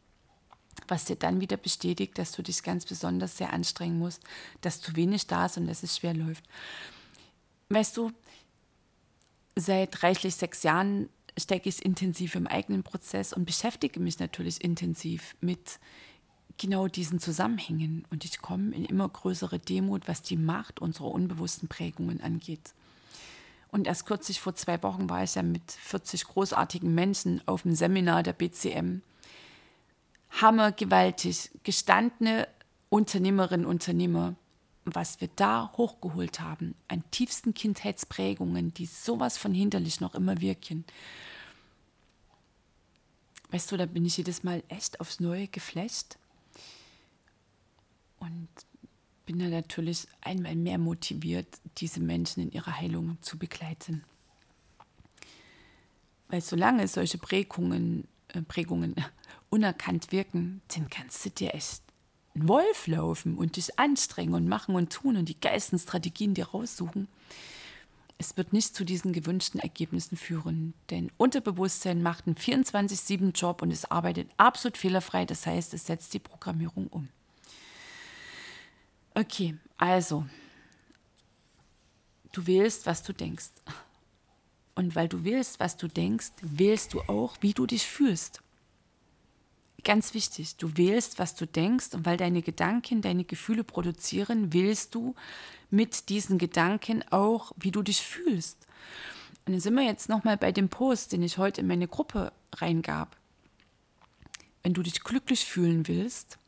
[0.88, 4.22] was dir dann wieder bestätigt, dass du dich ganz besonders sehr anstrengen musst,
[4.60, 6.44] dass zu wenig da ist und dass es schwer läuft.
[7.68, 8.10] Weißt du,
[9.54, 15.34] seit reichlich sechs Jahren stecke ich intensiv im eigenen Prozess und beschäftige mich natürlich intensiv
[15.40, 15.78] mit
[16.58, 18.04] genau diesen Zusammenhängen.
[18.10, 22.74] Und ich komme in immer größere Demut, was die Macht unserer unbewussten Prägungen angeht.
[23.70, 27.74] Und erst kürzlich vor zwei Wochen war ich ja mit 40 großartigen Menschen auf dem
[27.74, 29.02] Seminar der BCM.
[30.30, 32.46] Hammergewaltig, gestandene
[32.88, 34.36] Unternehmerinnen und Unternehmer,
[34.84, 40.84] was wir da hochgeholt haben, an tiefsten Kindheitsprägungen, die sowas von hinderlich noch immer wirken.
[43.50, 46.18] Weißt du, da bin ich jedes Mal echt aufs Neue geflecht
[48.18, 48.48] und
[49.26, 51.46] bin da natürlich einmal mehr motiviert,
[51.78, 54.04] diese Menschen in ihrer Heilung zu begleiten.
[56.28, 58.94] Weil solange solche Prägungen, äh, Prägungen
[59.50, 61.83] unerkannt wirken, dann kannst du dir echt
[62.34, 66.48] ein Wolf laufen und dich anstrengen und machen und tun und die geilsten Strategien dir
[66.48, 67.08] raussuchen.
[68.18, 73.90] Es wird nicht zu diesen gewünschten Ergebnissen führen, denn Unterbewusstsein macht einen 24-7-Job und es
[73.90, 77.08] arbeitet absolut fehlerfrei, das heißt, es setzt die Programmierung um.
[79.14, 80.26] Okay, also,
[82.32, 83.50] du wählst, was du denkst.
[84.76, 88.42] Und weil du wählst, was du denkst, wählst du auch, wie du dich fühlst.
[89.84, 94.94] Ganz wichtig, du wählst, was du denkst und weil deine Gedanken deine Gefühle produzieren, wählst
[94.94, 95.14] du
[95.70, 98.66] mit diesen Gedanken auch, wie du dich fühlst.
[99.44, 102.32] Und dann sind wir jetzt nochmal bei dem Post, den ich heute in meine Gruppe
[102.54, 103.14] reingab.
[104.62, 106.38] Wenn du dich glücklich fühlen willst,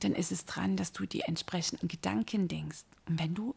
[0.00, 2.84] dann ist es dran, dass du die entsprechenden Gedanken denkst.
[3.06, 3.54] Und wenn du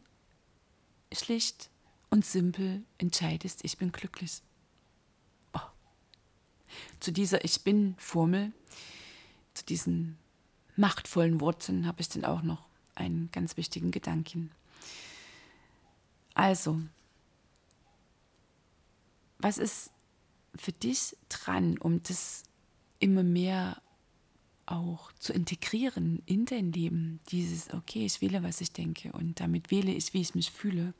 [1.12, 1.70] schlicht
[2.10, 4.42] und simpel entscheidest, ich bin glücklich.
[5.54, 5.60] Oh.
[7.00, 8.52] Zu dieser Ich bin-Formel,
[9.60, 10.16] zu diesen
[10.76, 14.50] machtvollen Worten habe ich dann auch noch einen ganz wichtigen Gedanken.
[16.34, 16.80] Also,
[19.38, 19.90] was ist
[20.54, 22.44] für dich dran, um das
[22.98, 23.80] immer mehr
[24.66, 27.20] auch zu integrieren in dein Leben?
[27.30, 30.94] Dieses, okay, ich wähle, was ich denke und damit wähle ich, wie ich mich fühle.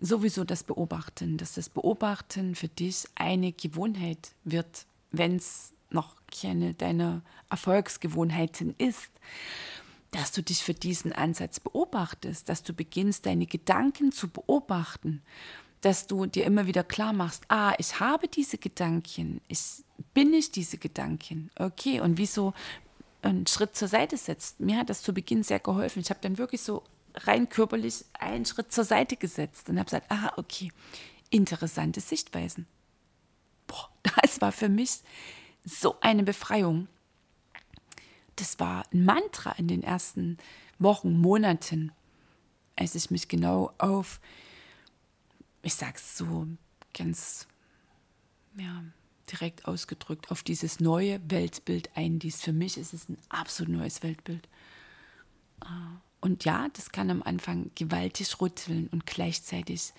[0.00, 6.74] Sowieso das Beobachten, dass das Beobachten für dich eine Gewohnheit wird, wenn es noch keine
[6.74, 9.10] deiner Erfolgsgewohnheiten ist
[10.14, 15.22] dass du dich für diesen Ansatz beobachtest, dass du beginnst, deine Gedanken zu beobachten,
[15.80, 19.82] dass du dir immer wieder klar machst, ah, ich habe diese Gedanken, ich
[20.14, 22.54] bin nicht diese Gedanken, okay, und wieso
[23.22, 24.60] einen Schritt zur Seite setzt.
[24.60, 26.00] Mir hat das zu Beginn sehr geholfen.
[26.00, 30.06] Ich habe dann wirklich so rein körperlich einen Schritt zur Seite gesetzt und habe gesagt,
[30.10, 30.70] ah, okay,
[31.30, 32.66] interessante Sichtweisen.
[33.66, 33.88] Boah,
[34.22, 35.00] das war für mich
[35.64, 36.88] so eine Befreiung
[38.36, 40.38] das war ein Mantra in den ersten
[40.78, 41.92] Wochen, Monaten,
[42.76, 44.20] als ich mich genau auf,
[45.62, 46.46] ich sag's so
[46.92, 47.46] ganz
[48.56, 48.84] ja,
[49.30, 52.42] direkt ausgedrückt, auf dieses neue Weltbild einließ.
[52.42, 54.48] Für mich ist es ein absolut neues Weltbild.
[55.60, 59.92] Ah, und ja, das kann am Anfang gewaltig rütteln und gleichzeitig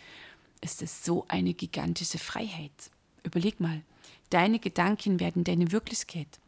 [0.62, 2.92] ist es so eine gigantische Freiheit.
[3.24, 3.82] Überleg mal,
[4.30, 6.40] deine Gedanken werden deine Wirklichkeit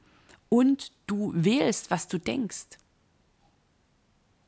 [0.49, 2.77] und du wählst, was du denkst.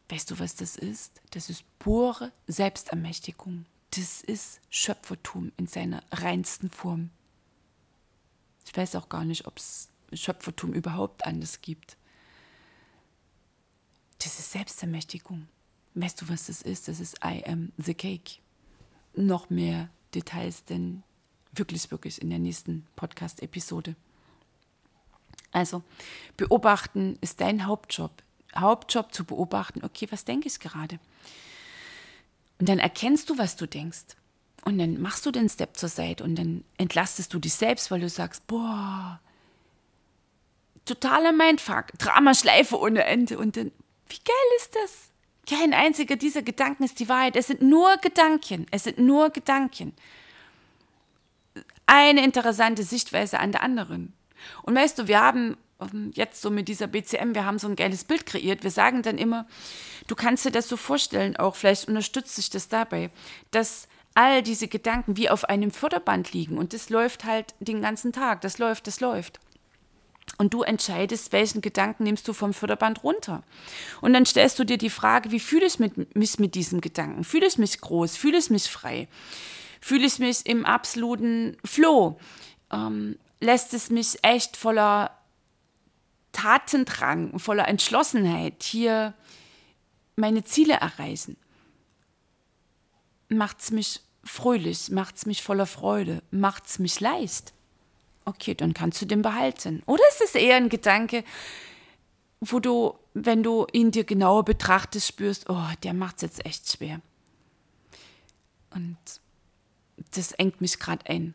[0.10, 1.22] Weißt du, was das ist?
[1.32, 3.66] Das ist pure Selbstermächtigung.
[3.92, 7.12] Das ist Schöpfertum in seiner reinsten Form.
[8.66, 11.98] Ich weiß auch gar nicht, ob es Schöpfertum überhaupt anders gibt.
[14.20, 15.48] Das ist Selbstermächtigung.
[15.94, 16.88] Weißt du, was das ist?
[16.88, 18.40] Das ist I am the cake.
[19.16, 21.04] Noch mehr Details, denn
[21.54, 23.96] wirklich, wirklich in der nächsten Podcast-Episode.
[25.52, 25.84] Also
[26.38, 28.12] beobachten ist dein Hauptjob.
[28.56, 31.00] Hauptjob zu beobachten, okay, was denke ich gerade?
[32.60, 34.16] Und dann erkennst du, was du denkst.
[34.66, 38.02] Und dann machst du den Step zur Seite und dann entlastest du dich selbst, weil
[38.02, 39.20] du sagst, boah,
[40.86, 43.38] totaler Mindfuck, Dramaschleife ohne Ende.
[43.38, 43.72] Und dann,
[44.08, 45.10] wie geil ist das?
[45.48, 47.36] Kein einziger dieser Gedanken ist die Wahrheit.
[47.36, 48.66] Es sind nur Gedanken.
[48.72, 49.94] Es sind nur Gedanken.
[51.92, 54.14] Eine interessante Sichtweise an der anderen.
[54.62, 57.76] Und weißt du, wir haben ähm, jetzt so mit dieser BCM, wir haben so ein
[57.76, 58.64] geiles Bild kreiert.
[58.64, 59.48] Wir sagen dann immer,
[60.06, 63.10] du kannst dir das so vorstellen, auch vielleicht unterstützt sich das dabei,
[63.50, 68.14] dass all diese Gedanken wie auf einem Förderband liegen und das läuft halt den ganzen
[68.14, 69.40] Tag, das läuft, das läuft.
[70.38, 73.42] Und du entscheidest, welchen Gedanken nimmst du vom Förderband runter.
[74.00, 77.24] Und dann stellst du dir die Frage, wie fühle ich mich mit diesem Gedanken?
[77.24, 78.16] Fühle ich mich groß?
[78.16, 79.08] Fühle ich mich frei?
[79.80, 82.20] Fühle ich mich im absoluten Flow?
[82.72, 85.18] Ähm, lässt es mich echt voller
[86.32, 89.14] Tatendrang, voller Entschlossenheit hier
[90.16, 91.38] meine Ziele erreichen.
[93.30, 97.54] Macht es mich fröhlich, macht es mich voller Freude, macht es mich leicht.
[98.26, 99.82] Okay, dann kannst du den behalten.
[99.86, 101.24] Oder ist es eher ein Gedanke,
[102.42, 106.70] wo du, wenn du ihn dir genauer betrachtest, spürst, oh, der macht es jetzt echt
[106.70, 107.02] schwer.
[108.74, 108.98] Und
[110.12, 111.34] das engt mich gerade ein.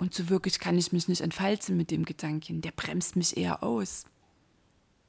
[0.00, 2.60] Und so wirklich kann ich mich nicht entfalten mit dem Gedanken.
[2.60, 4.04] Der bremst mich eher aus.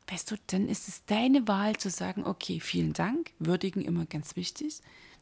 [0.09, 4.37] Weißt du, dann ist es deine Wahl zu sagen, okay, vielen Dank, würdigen immer ganz
[4.37, 4.79] wichtig.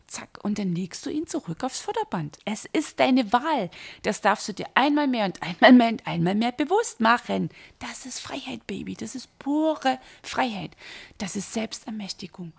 [0.08, 2.38] Zack, und dann legst du ihn zurück aufs Förderband.
[2.46, 3.72] Es ist deine Wahl.
[4.04, 7.50] Das darfst du dir einmal mehr und einmal mehr und einmal mehr bewusst machen.
[7.80, 8.94] Das ist Freiheit, Baby.
[8.94, 10.78] Das ist pure Freiheit.
[11.18, 12.54] Das ist Selbstermächtigung.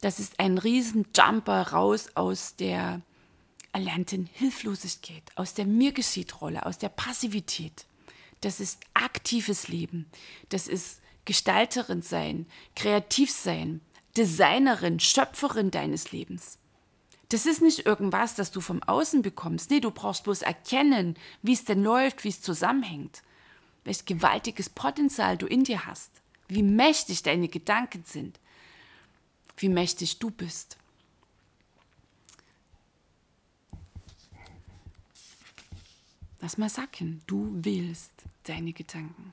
[0.00, 3.02] Das ist ein Riesenjumper raus aus der
[3.72, 7.86] erlernten Hilflosigkeit, aus der mir geschieht Rolle, aus der Passivität.
[8.40, 10.06] Das ist aktives Leben.
[10.48, 13.80] Das ist Gestalterin sein, kreativ sein,
[14.16, 16.58] Designerin, Schöpferin deines Lebens.
[17.28, 19.70] Das ist nicht irgendwas, das du vom Außen bekommst.
[19.70, 23.22] Nee, du brauchst bloß erkennen, wie es denn läuft, wie es zusammenhängt.
[23.84, 26.10] Welch gewaltiges Potenzial du in dir hast.
[26.48, 28.40] Wie mächtig deine Gedanken sind.
[29.58, 30.78] Wie mächtig du bist.
[36.40, 37.22] Lass mal sacken.
[37.26, 38.12] Du wählst
[38.44, 39.32] deine Gedanken.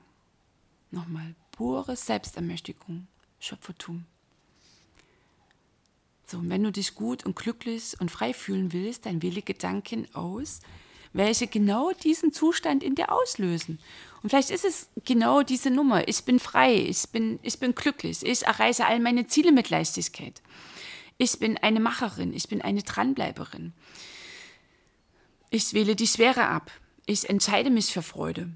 [0.90, 3.06] Nochmal, pure Selbstermächtigung,
[3.38, 4.04] Schöpfertum.
[6.26, 10.12] So, und wenn du dich gut und glücklich und frei fühlen willst, dann wähle Gedanken
[10.14, 10.60] aus,
[11.12, 13.78] welche genau diesen Zustand in dir auslösen.
[14.22, 16.08] Und vielleicht ist es genau diese Nummer.
[16.08, 20.42] Ich bin frei, ich bin, ich bin glücklich, ich erreiche all meine Ziele mit Leichtigkeit.
[21.18, 23.72] Ich bin eine Macherin, ich bin eine Dranbleiberin.
[25.50, 26.70] Ich wähle die Schwere ab.
[27.06, 28.50] Ich entscheide mich für Freude.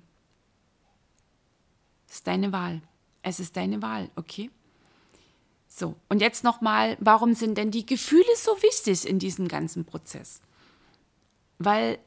[2.06, 2.82] Das ist deine Wahl.
[3.22, 4.50] Es ist deine Wahl, okay?
[5.68, 10.40] So, und jetzt nochmal, warum sind denn die Gefühle so wichtig in diesem ganzen Prozess?
[11.58, 11.98] Weil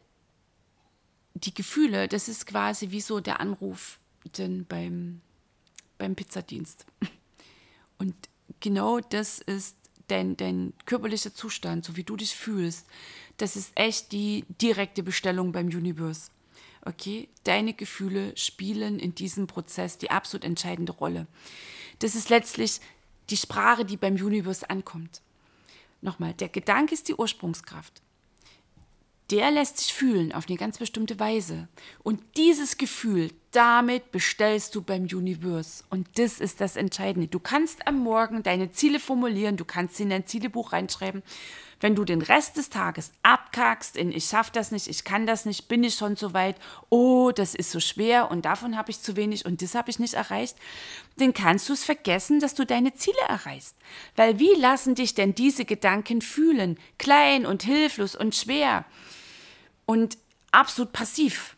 [1.34, 4.00] die Gefühle, das ist quasi wie so der Anruf
[4.38, 5.22] denn beim,
[5.98, 6.86] beim Pizzadienst.
[7.98, 8.16] Und
[8.60, 9.78] genau das ist
[10.08, 12.86] dein, dein körperlicher Zustand, so wie du dich fühlst.
[13.38, 16.30] Das ist echt die direkte Bestellung beim Universe.
[16.86, 21.28] Okay, deine Gefühle spielen in diesem Prozess die absolut entscheidende Rolle.
[22.00, 22.82] Das ist letztlich
[23.30, 25.22] die Sprache, die beim Universe ankommt.
[26.02, 28.02] Nochmal, der Gedanke ist die Ursprungskraft
[29.34, 31.68] der lässt sich fühlen auf eine ganz bestimmte Weise.
[32.04, 35.84] Und dieses Gefühl, damit bestellst du beim Universe.
[35.90, 37.28] Und das ist das Entscheidende.
[37.28, 41.24] Du kannst am Morgen deine Ziele formulieren, du kannst sie in dein Zielebuch reinschreiben.
[41.84, 45.44] Wenn du den Rest des Tages abkackst in ich schaffe das nicht, ich kann das
[45.44, 46.56] nicht, bin ich schon so weit,
[46.90, 50.00] oh, das ist so schwer und davon habe ich zu wenig und das habe ich
[50.00, 50.56] nicht erreicht,
[51.18, 53.76] dann kannst du es vergessen, dass du deine Ziele erreichst.
[54.16, 56.80] Weil wie lassen dich denn diese Gedanken fühlen?
[57.00, 58.86] Klein und hilflos und schwer
[59.86, 60.18] und
[60.52, 61.58] absolut passiv,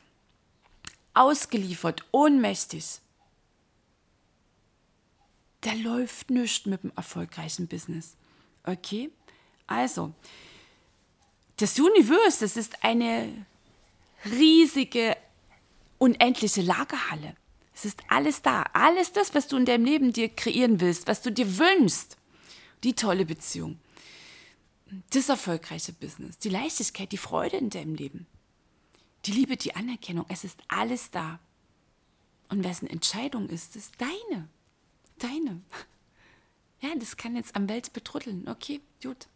[1.13, 2.99] ausgeliefert, ohnmächtig.
[5.61, 8.15] Da läuft nichts mit dem erfolgreichen Business.
[8.63, 9.11] Okay?
[9.67, 10.13] Also,
[11.58, 13.45] das Universum, das ist eine
[14.25, 15.15] riesige,
[15.97, 17.36] unendliche Lagerhalle.
[17.73, 18.63] Es ist alles da.
[18.73, 22.17] Alles das, was du in deinem Leben dir kreieren willst, was du dir wünschst.
[22.84, 23.80] Die tolle Beziehung,
[25.10, 28.28] das erfolgreiche Business, die Leichtigkeit, die Freude in deinem Leben,
[29.25, 31.39] die Liebe, die Anerkennung, es ist alles da.
[32.49, 33.91] Und wessen Entscheidung ist es?
[33.97, 34.47] Deine.
[35.17, 35.62] Deine.
[36.82, 38.47] Ja, das kann jetzt am Welt betrütteln.
[38.47, 39.28] Okay, gut.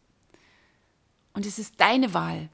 [1.40, 2.50] Und es ist deine Wahl,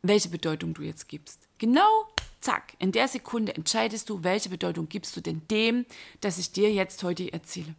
[0.00, 1.46] welche Bedeutung du jetzt gibst.
[1.58, 2.08] Genau,
[2.40, 5.84] zack, in der Sekunde entscheidest du, welche Bedeutung gibst du denn dem,
[6.22, 7.74] das ich dir jetzt heute erzähle.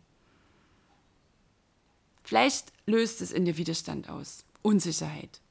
[2.23, 4.45] Vielleicht löst es in dir Widerstand aus.
[4.61, 5.41] Unsicherheit,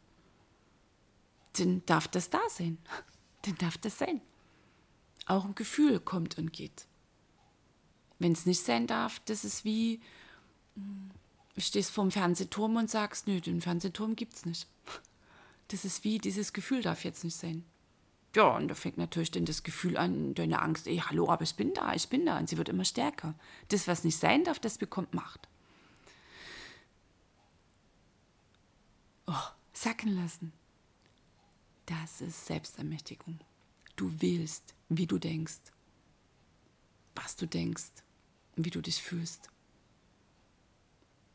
[1.58, 2.78] dann darf das da sein.
[3.42, 4.20] Dann darf das sein.
[5.26, 6.86] Auch ein Gefühl kommt und geht.
[8.20, 10.00] Wenn es nicht sein darf, das ist wie,
[10.76, 11.10] hm,
[11.60, 14.66] stehst vorm Fernsehturm und sagst, nö, den Fernsehturm gibt es nicht.
[15.68, 17.64] Das ist wie, dieses Gefühl darf jetzt nicht sein.
[18.34, 21.54] Ja, und da fängt natürlich dann das Gefühl an, deine Angst, ey, hallo, aber ich
[21.54, 22.38] bin da, ich bin da.
[22.38, 23.34] Und sie wird immer stärker.
[23.68, 25.48] Das, was nicht sein darf, das bekommt Macht.
[29.84, 30.52] sacken lassen.
[31.86, 33.38] Das ist Selbstermächtigung.
[33.96, 35.60] Du wählst, wie du denkst,
[37.14, 37.92] was du denkst,
[38.56, 39.50] wie du dich fühlst.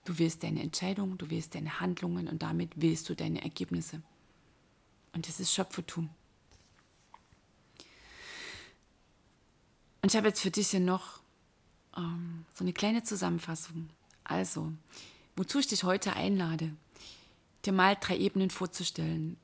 [0.05, 4.01] Du wählst deine Entscheidungen, du wählst deine Handlungen und damit wählst du deine Ergebnisse.
[5.13, 6.09] Und das ist Schöpfertum.
[10.01, 11.19] Und ich habe jetzt für dich hier noch
[11.97, 13.89] ähm, so eine kleine Zusammenfassung.
[14.23, 14.71] Also,
[15.35, 16.75] wozu ich dich heute einlade,
[17.65, 19.37] dir mal drei Ebenen vorzustellen.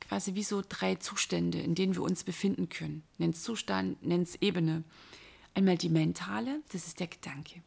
[0.00, 3.02] Quasi wie so drei Zustände, in denen wir uns befinden können.
[3.18, 4.84] Nenn's Zustand, nenn's Ebene.
[5.54, 7.62] Einmal die mentale, das ist der Gedanke.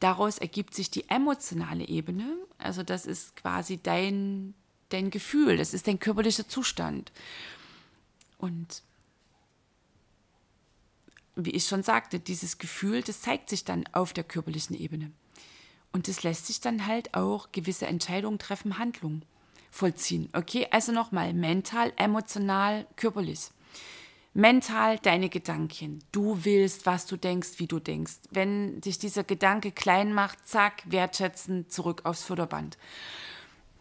[0.00, 4.54] Daraus ergibt sich die emotionale Ebene, also das ist quasi dein,
[4.88, 7.12] dein Gefühl, das ist dein körperlicher Zustand.
[8.38, 8.82] Und
[11.36, 15.12] wie ich schon sagte, dieses Gefühl, das zeigt sich dann auf der körperlichen Ebene.
[15.92, 19.24] Und es lässt sich dann halt auch gewisse Entscheidungen treffen, Handlungen
[19.70, 20.28] vollziehen.
[20.32, 23.50] Okay, also nochmal, mental, emotional, körperlich.
[24.32, 26.04] Mental deine Gedanken.
[26.12, 28.18] Du willst, was du denkst, wie du denkst.
[28.30, 32.78] Wenn sich dieser Gedanke klein macht, zack, wertschätzen, zurück aufs Förderband.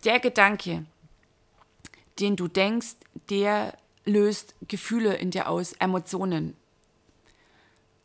[0.05, 0.85] Der Gedanke,
[2.19, 2.95] den du denkst,
[3.29, 6.55] der löst Gefühle in dir aus, Emotionen.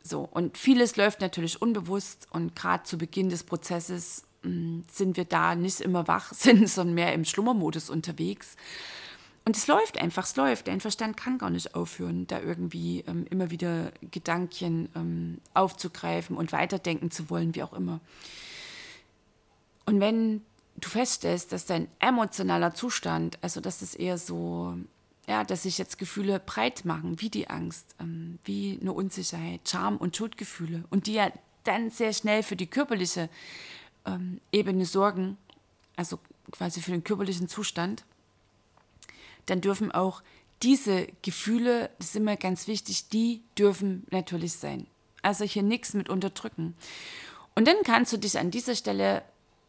[0.03, 5.17] So, und vieles läuft natürlich unbewusst und gerade zu Beginn des Prozesses mh, mm, sind
[5.17, 8.55] wir da nicht immer wach sind, sondern mehr im Schlummermodus unterwegs.
[9.45, 10.67] Und es läuft einfach, es läuft.
[10.67, 16.51] Dein Verstand kann gar nicht aufhören, da irgendwie ähm, immer wieder Gedanken ähm, aufzugreifen und
[16.51, 17.99] weiterdenken zu wollen, wie auch immer.
[19.85, 20.41] Und wenn
[20.77, 24.77] du feststellst, dass dein emotionaler Zustand, also dass es eher so
[25.27, 29.97] ja, dass sich jetzt Gefühle breit machen, wie die Angst, ähm, wie eine Unsicherheit, Scham
[29.97, 31.31] und Schuldgefühle und die ja
[31.63, 33.29] dann sehr schnell für die körperliche
[34.05, 35.37] ähm, Ebene sorgen
[35.95, 36.19] also
[36.51, 38.05] quasi für den körperlichen Zustand,
[39.45, 40.21] dann dürfen auch
[40.63, 44.87] diese Gefühle, das ist immer ganz wichtig, die dürfen natürlich sein.
[45.21, 46.75] Also hier nichts mit unterdrücken.
[47.55, 49.23] Und dann kannst du dich an dieser Stelle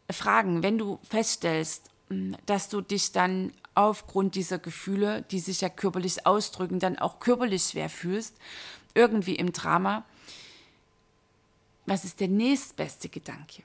[0.09, 5.69] fragen, wenn du feststellst, hm, dass du dich dann aufgrund dieser Gefühle, die sich ja
[5.69, 8.35] körperlich ausdrücken, dann auch körperlich schwer fühlst,
[8.93, 10.03] irgendwie im Drama,
[11.85, 13.63] was ist der nächstbeste Gedanke?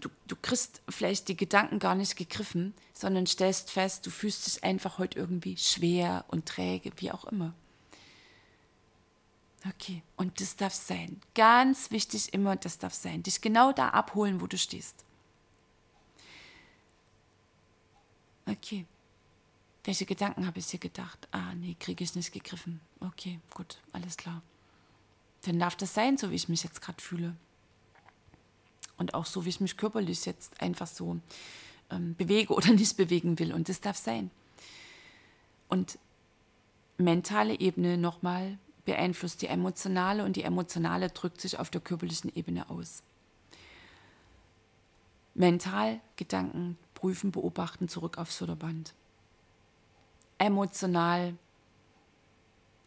[0.00, 4.64] Du, du kriegst vielleicht die Gedanken gar nicht gegriffen, sondern stellst fest, du fühlst dich
[4.64, 7.54] einfach heute irgendwie schwer und träge, wie auch immer.
[9.68, 11.20] Okay, und das darf sein.
[11.34, 13.22] Ganz wichtig immer, das darf sein.
[13.22, 15.04] Dich genau da abholen, wo du stehst.
[18.46, 18.86] Okay.
[19.84, 21.28] Welche Gedanken habe ich hier gedacht?
[21.30, 22.80] Ah, nee, kriege ich nicht gegriffen.
[23.00, 24.42] Okay, gut, alles klar.
[25.42, 27.34] Dann darf das sein, so wie ich mich jetzt gerade fühle.
[29.00, 31.18] Und auch so, wie ich mich körperlich jetzt einfach so
[31.90, 33.54] ähm, bewege oder nicht bewegen will.
[33.54, 34.30] Und das darf sein.
[35.68, 35.98] Und
[36.98, 42.68] mentale Ebene nochmal beeinflusst die emotionale und die emotionale drückt sich auf der körperlichen Ebene
[42.68, 43.02] aus.
[45.34, 48.92] Mental Gedanken prüfen, beobachten, zurück aufs Förderband.
[50.36, 51.34] Emotional,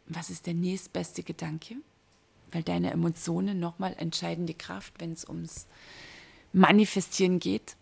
[0.05, 1.77] was ist der nächstbeste Gedanke?
[2.53, 5.67] Weil deine Emotionen nochmal entscheidende Kraft, wenn es ums
[6.53, 7.75] Manifestieren geht.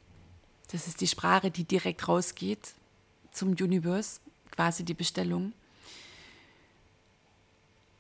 [0.72, 2.74] Das ist die Sprache, die direkt rausgeht
[3.32, 5.54] zum Universe, quasi die Bestellung.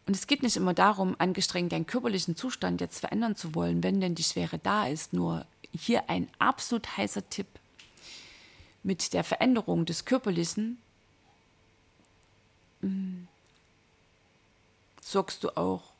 [0.08, 4.02] Und es geht nicht immer darum, angestrengt deinen körperlichen Zustand jetzt verändern zu wollen, wenn
[4.02, 5.14] denn die Schwere da ist.
[5.14, 7.48] Nur hier ein absolut heißer Tipp
[8.84, 10.78] mit der Veränderung des Körperlichen
[12.82, 13.24] mm,
[15.02, 15.91] sorgst du auch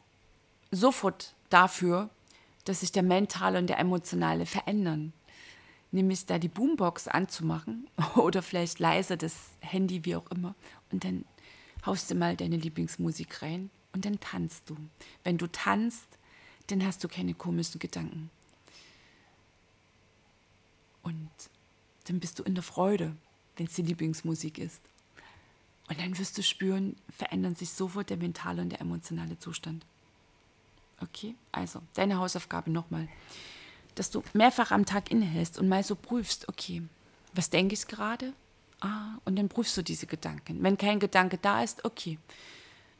[0.72, 2.10] sofort dafür,
[2.66, 5.14] dass sich der mentale und der emotionale verändern.
[5.92, 10.56] Nämlich da die Boombox anzumachen oder vielleicht leise das Handy, wie auch immer.
[10.92, 11.26] Und dann
[11.86, 14.78] haust du mal deine Lieblingsmusik rein und dann tanzt du.
[15.24, 16.08] Wenn du tanzt,
[16.68, 18.30] dann hast du keine komischen Gedanken.
[21.02, 21.30] Und
[22.06, 23.16] dann bist du in der Freude,
[23.58, 24.82] wenn es die Lieblingsmusik ist.
[25.90, 29.86] Und dann wirst du spüren, verändern sich sofort der mentale und der emotionale Zustand.
[31.02, 33.08] Okay, also deine Hausaufgabe nochmal,
[33.96, 36.84] dass du mehrfach am Tag innehältst und mal so prüfst, okay,
[37.34, 38.34] was denke ich gerade?
[38.82, 40.62] Ah, und dann prüfst du diese Gedanken.
[40.62, 42.18] Wenn kein Gedanke da ist, okay,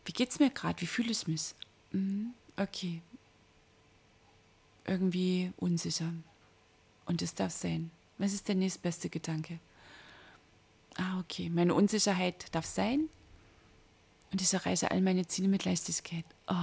[0.06, 0.82] wie geht es mir gerade?
[0.82, 1.54] Wie fühle ich mich?
[1.92, 3.02] Mhm, okay,
[4.86, 6.12] irgendwie unsicher.
[7.06, 7.92] Und es darf sein.
[8.18, 9.60] Was ist der nächstbeste Gedanke?
[10.96, 11.50] Ah, okay.
[11.50, 13.10] Meine Unsicherheit darf sein
[14.32, 16.26] und ich erreiche all meine Ziele mit Leichtigkeit.
[16.48, 16.54] Oh.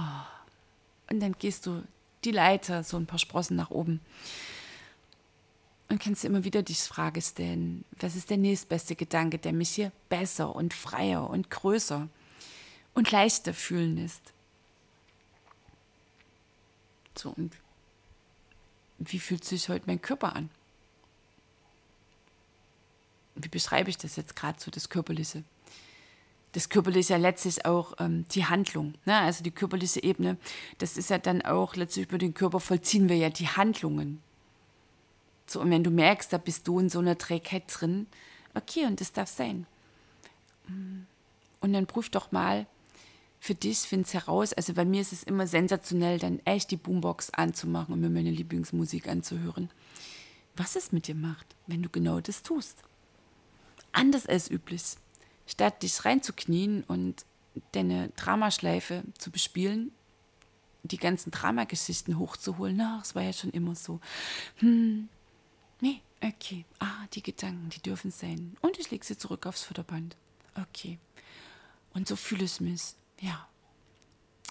[1.09, 1.83] Und dann gehst du
[2.23, 3.99] die Leiter, so ein paar Sprossen nach oben.
[5.89, 9.91] Und kannst immer wieder die Frage stellen, was ist der nächstbeste Gedanke, der mich hier
[10.07, 12.07] besser und freier und größer
[12.93, 14.21] und leichter fühlen lässt.
[17.17, 17.53] So, und
[18.99, 20.49] wie fühlt sich heute mein Körper an?
[23.43, 25.43] wie beschreibe ich das jetzt gerade so, das Körperliche?
[26.53, 28.95] Das Körperliche ist ja letztlich auch ähm, die Handlung.
[29.05, 29.15] Ne?
[29.15, 30.37] Also die körperliche Ebene,
[30.79, 34.21] das ist ja dann auch letztlich über den Körper vollziehen wir ja die Handlungen.
[35.45, 38.07] So, und wenn du merkst, da bist du in so einer Trägheit drin,
[38.55, 39.65] okay, und das darf sein.
[40.67, 41.01] Mm.
[41.61, 42.67] Und dann prüf doch mal
[43.39, 44.53] für dich, find es heraus.
[44.53, 48.31] Also bei mir ist es immer sensationell, dann echt die Boombox anzumachen und mir meine
[48.31, 49.69] Lieblingsmusik anzuhören.
[50.55, 52.83] Was es mit dir macht, wenn du genau das tust
[53.91, 54.83] anders als üblich.
[55.49, 57.25] Statt dich reinzuknien und
[57.71, 59.91] deine Dramaschleife zu bespielen,
[60.83, 63.99] die ganzen Dramageschichten hochzuholen, na, es war ja schon immer so.
[64.57, 65.09] Hm,
[65.81, 66.65] nee, okay.
[66.77, 68.57] Ah, die Gedanken, die dürfen sein.
[68.61, 70.15] Und ich lege sie zurück aufs Futterband.
[70.53, 70.99] Okay.
[71.95, 72.93] Und so fühle ich mich.
[73.19, 73.47] Ja.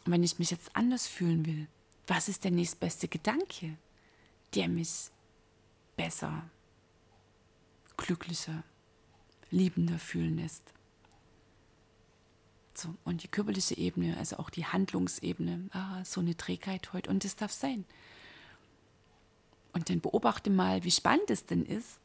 [0.04, 1.68] Und wenn ich mich jetzt anders fühlen will,
[2.08, 3.78] was ist der nächstbeste Gedanke,
[4.56, 5.10] der mich
[5.96, 6.42] besser,
[7.96, 8.64] glücklicher,
[9.52, 10.72] liebender fühlen lässt.
[12.78, 17.24] So, und die körperliche Ebene, also auch die Handlungsebene, ah, so eine Trägheit heute und
[17.24, 17.84] das darf sein.
[19.72, 21.98] Und dann beobachte mal, wie spannend es denn ist,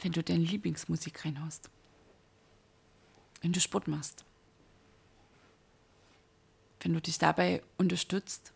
[0.00, 1.70] wenn du deine Lieblingsmusik reinhaust.
[3.40, 4.24] Wenn du Sport machst.
[6.80, 8.52] Wenn du dich dabei unterstützt,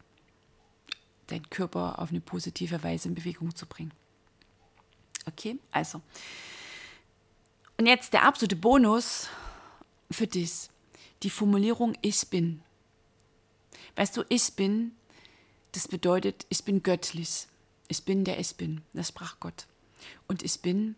[1.28, 3.92] deinen Körper auf eine positive Weise in Bewegung zu bringen.
[5.24, 6.02] Okay, also
[7.78, 9.28] und jetzt der absolute Bonus
[10.10, 10.68] für dich.
[11.22, 12.62] Die Formulierung Ich bin.
[13.94, 14.92] Weißt du, ich bin,
[15.72, 17.46] das bedeutet, ich bin göttlich.
[17.88, 18.82] Ich bin der Ich bin.
[18.92, 19.66] Das sprach Gott.
[20.28, 20.96] Und ich bin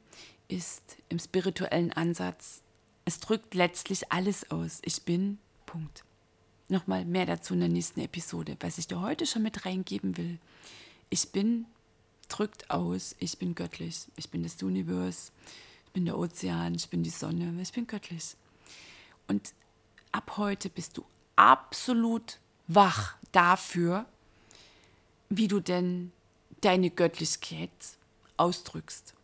[0.49, 2.63] ist im spirituellen Ansatz,
[3.05, 4.81] es drückt letztlich alles aus.
[4.85, 6.05] Ich bin, Punkt.
[6.69, 8.57] Nochmal mehr dazu in der nächsten Episode.
[8.61, 10.39] Was ich dir heute schon mit reingeben will.
[11.09, 11.67] Ich bin
[12.29, 14.07] drückt aus, ich bin göttlich.
[14.17, 15.33] Ich bin das Universum,
[15.87, 18.37] ich bin der Ozean, ich bin die Sonne, ich bin göttlich.
[19.29, 19.55] Und
[20.11, 21.05] ab heute bist du
[21.37, 24.07] absolut wach dafür,
[25.29, 26.13] wie du denn
[26.63, 27.71] deine Göttlichkeit
[28.37, 29.15] ausdrückst.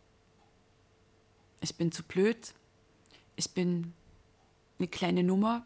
[1.61, 2.53] Ich bin zu blöd,
[3.35, 3.93] ich bin
[4.77, 5.65] eine kleine Nummer,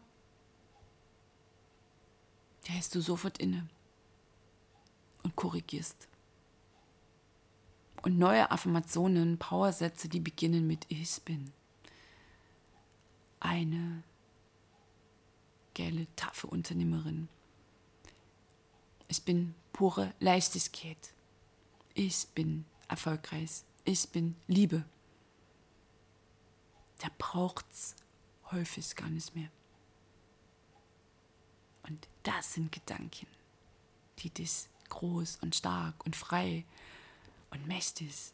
[2.66, 3.68] da hältst du sofort inne
[5.22, 6.08] und korrigierst.
[8.02, 11.52] Und neue Affirmationen, Powersätze, die beginnen mit Ich bin.
[13.40, 14.02] Eine
[15.80, 17.28] geile, taffe Unternehmerin.
[19.08, 21.12] Ich bin pure Leichtigkeit.
[21.94, 23.62] Ich bin erfolgreich.
[23.84, 24.84] Ich bin Liebe.
[26.98, 27.96] Da braucht es
[28.50, 29.48] häufig gar nicht mehr.
[31.84, 33.26] Und das sind Gedanken,
[34.18, 36.64] die dich groß und stark und frei
[37.50, 38.32] und mächtig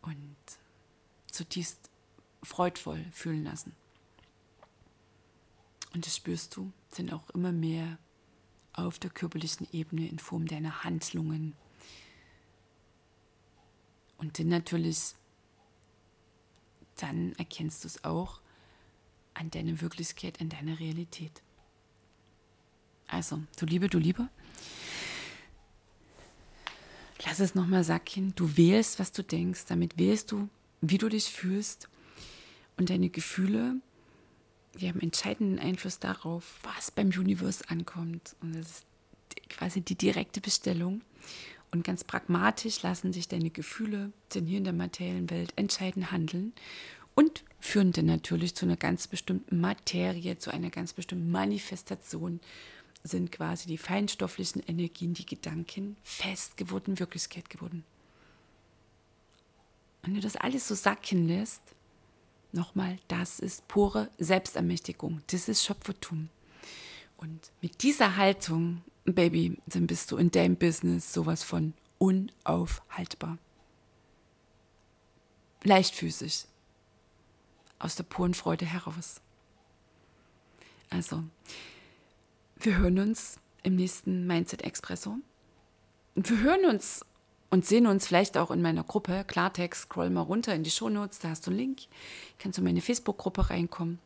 [0.00, 0.36] und
[1.30, 1.90] zutiefst
[2.42, 3.74] freudvoll fühlen lassen.
[5.94, 7.98] Und das spürst du, sind auch immer mehr
[8.72, 11.54] auf der körperlichen Ebene in Form deiner Handlungen.
[14.18, 15.14] Und dann natürlich,
[16.96, 18.40] dann erkennst du es auch
[19.34, 21.42] an deiner Wirklichkeit, an deiner Realität.
[23.06, 24.28] Also, du Liebe, du Liebe,
[27.24, 28.34] lass es nochmal sacken.
[28.34, 29.66] Du wählst, was du denkst.
[29.68, 30.48] Damit wählst du,
[30.80, 31.88] wie du dich fühlst.
[32.76, 33.76] Und deine Gefühle,
[34.74, 38.36] die haben entscheidenden Einfluss darauf, was beim Universe ankommt.
[38.40, 38.86] Und das ist
[39.48, 41.02] quasi die direkte Bestellung.
[41.70, 46.52] Und ganz pragmatisch lassen sich deine Gefühle, denn hier in der materiellen Welt, entscheidend handeln
[47.14, 52.40] und führen dann natürlich zu einer ganz bestimmten Materie, zu einer ganz bestimmten Manifestation
[53.02, 57.84] sind quasi die feinstofflichen Energien, die Gedanken fest geworden, Wirklichkeit geworden.
[60.02, 61.62] Wenn du das alles so sacken lässt,
[62.54, 66.28] nochmal, das ist pure Selbstermächtigung, das ist Schöpfertum.
[67.16, 73.38] Und mit dieser Haltung, Baby, dann bist du in deinem Business sowas von unaufhaltbar.
[75.62, 76.46] Leichtfüßig,
[77.78, 79.20] aus der puren Freude heraus.
[80.90, 81.24] Also,
[82.56, 85.16] wir hören uns im nächsten Mindset Expresso.
[86.14, 87.04] Wir hören uns
[87.54, 89.82] und sehen uns vielleicht auch in meiner Gruppe Klartext.
[89.82, 91.82] Scroll mal runter in die Shownotes, da hast du einen Link.
[92.40, 94.00] Kannst du in meine Facebook-Gruppe reinkommen.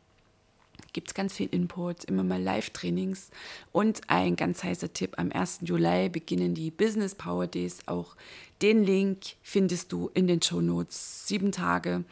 [0.93, 3.31] Gibt es ganz viel Input, immer mal Live-Trainings
[3.71, 5.61] und ein ganz heißer Tipp: Am 1.
[5.63, 7.79] Juli beginnen die Business Power Days.
[7.87, 8.15] Auch
[8.61, 11.27] den Link findest du in den Shownotes.
[11.27, 12.03] Sieben Tage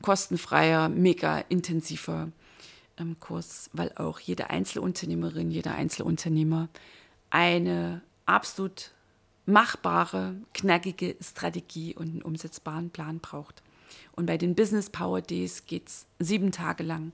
[0.00, 2.30] kostenfreier, mega intensiver
[2.98, 6.68] ähm, Kurs, weil auch jede Einzelunternehmerin, jeder Einzelunternehmer
[7.30, 8.92] eine absolut
[9.46, 13.62] machbare, knackige Strategie und einen umsetzbaren Plan braucht.
[14.12, 17.12] Und bei den Business Power Days geht es sieben Tage lang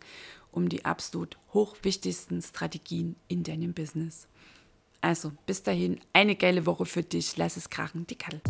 [0.51, 4.29] um die absolut hochwichtigsten Strategien in deinem Business.
[5.01, 7.37] Also bis dahin, eine geile Woche für dich.
[7.37, 8.41] Lass es krachen, die Kattel.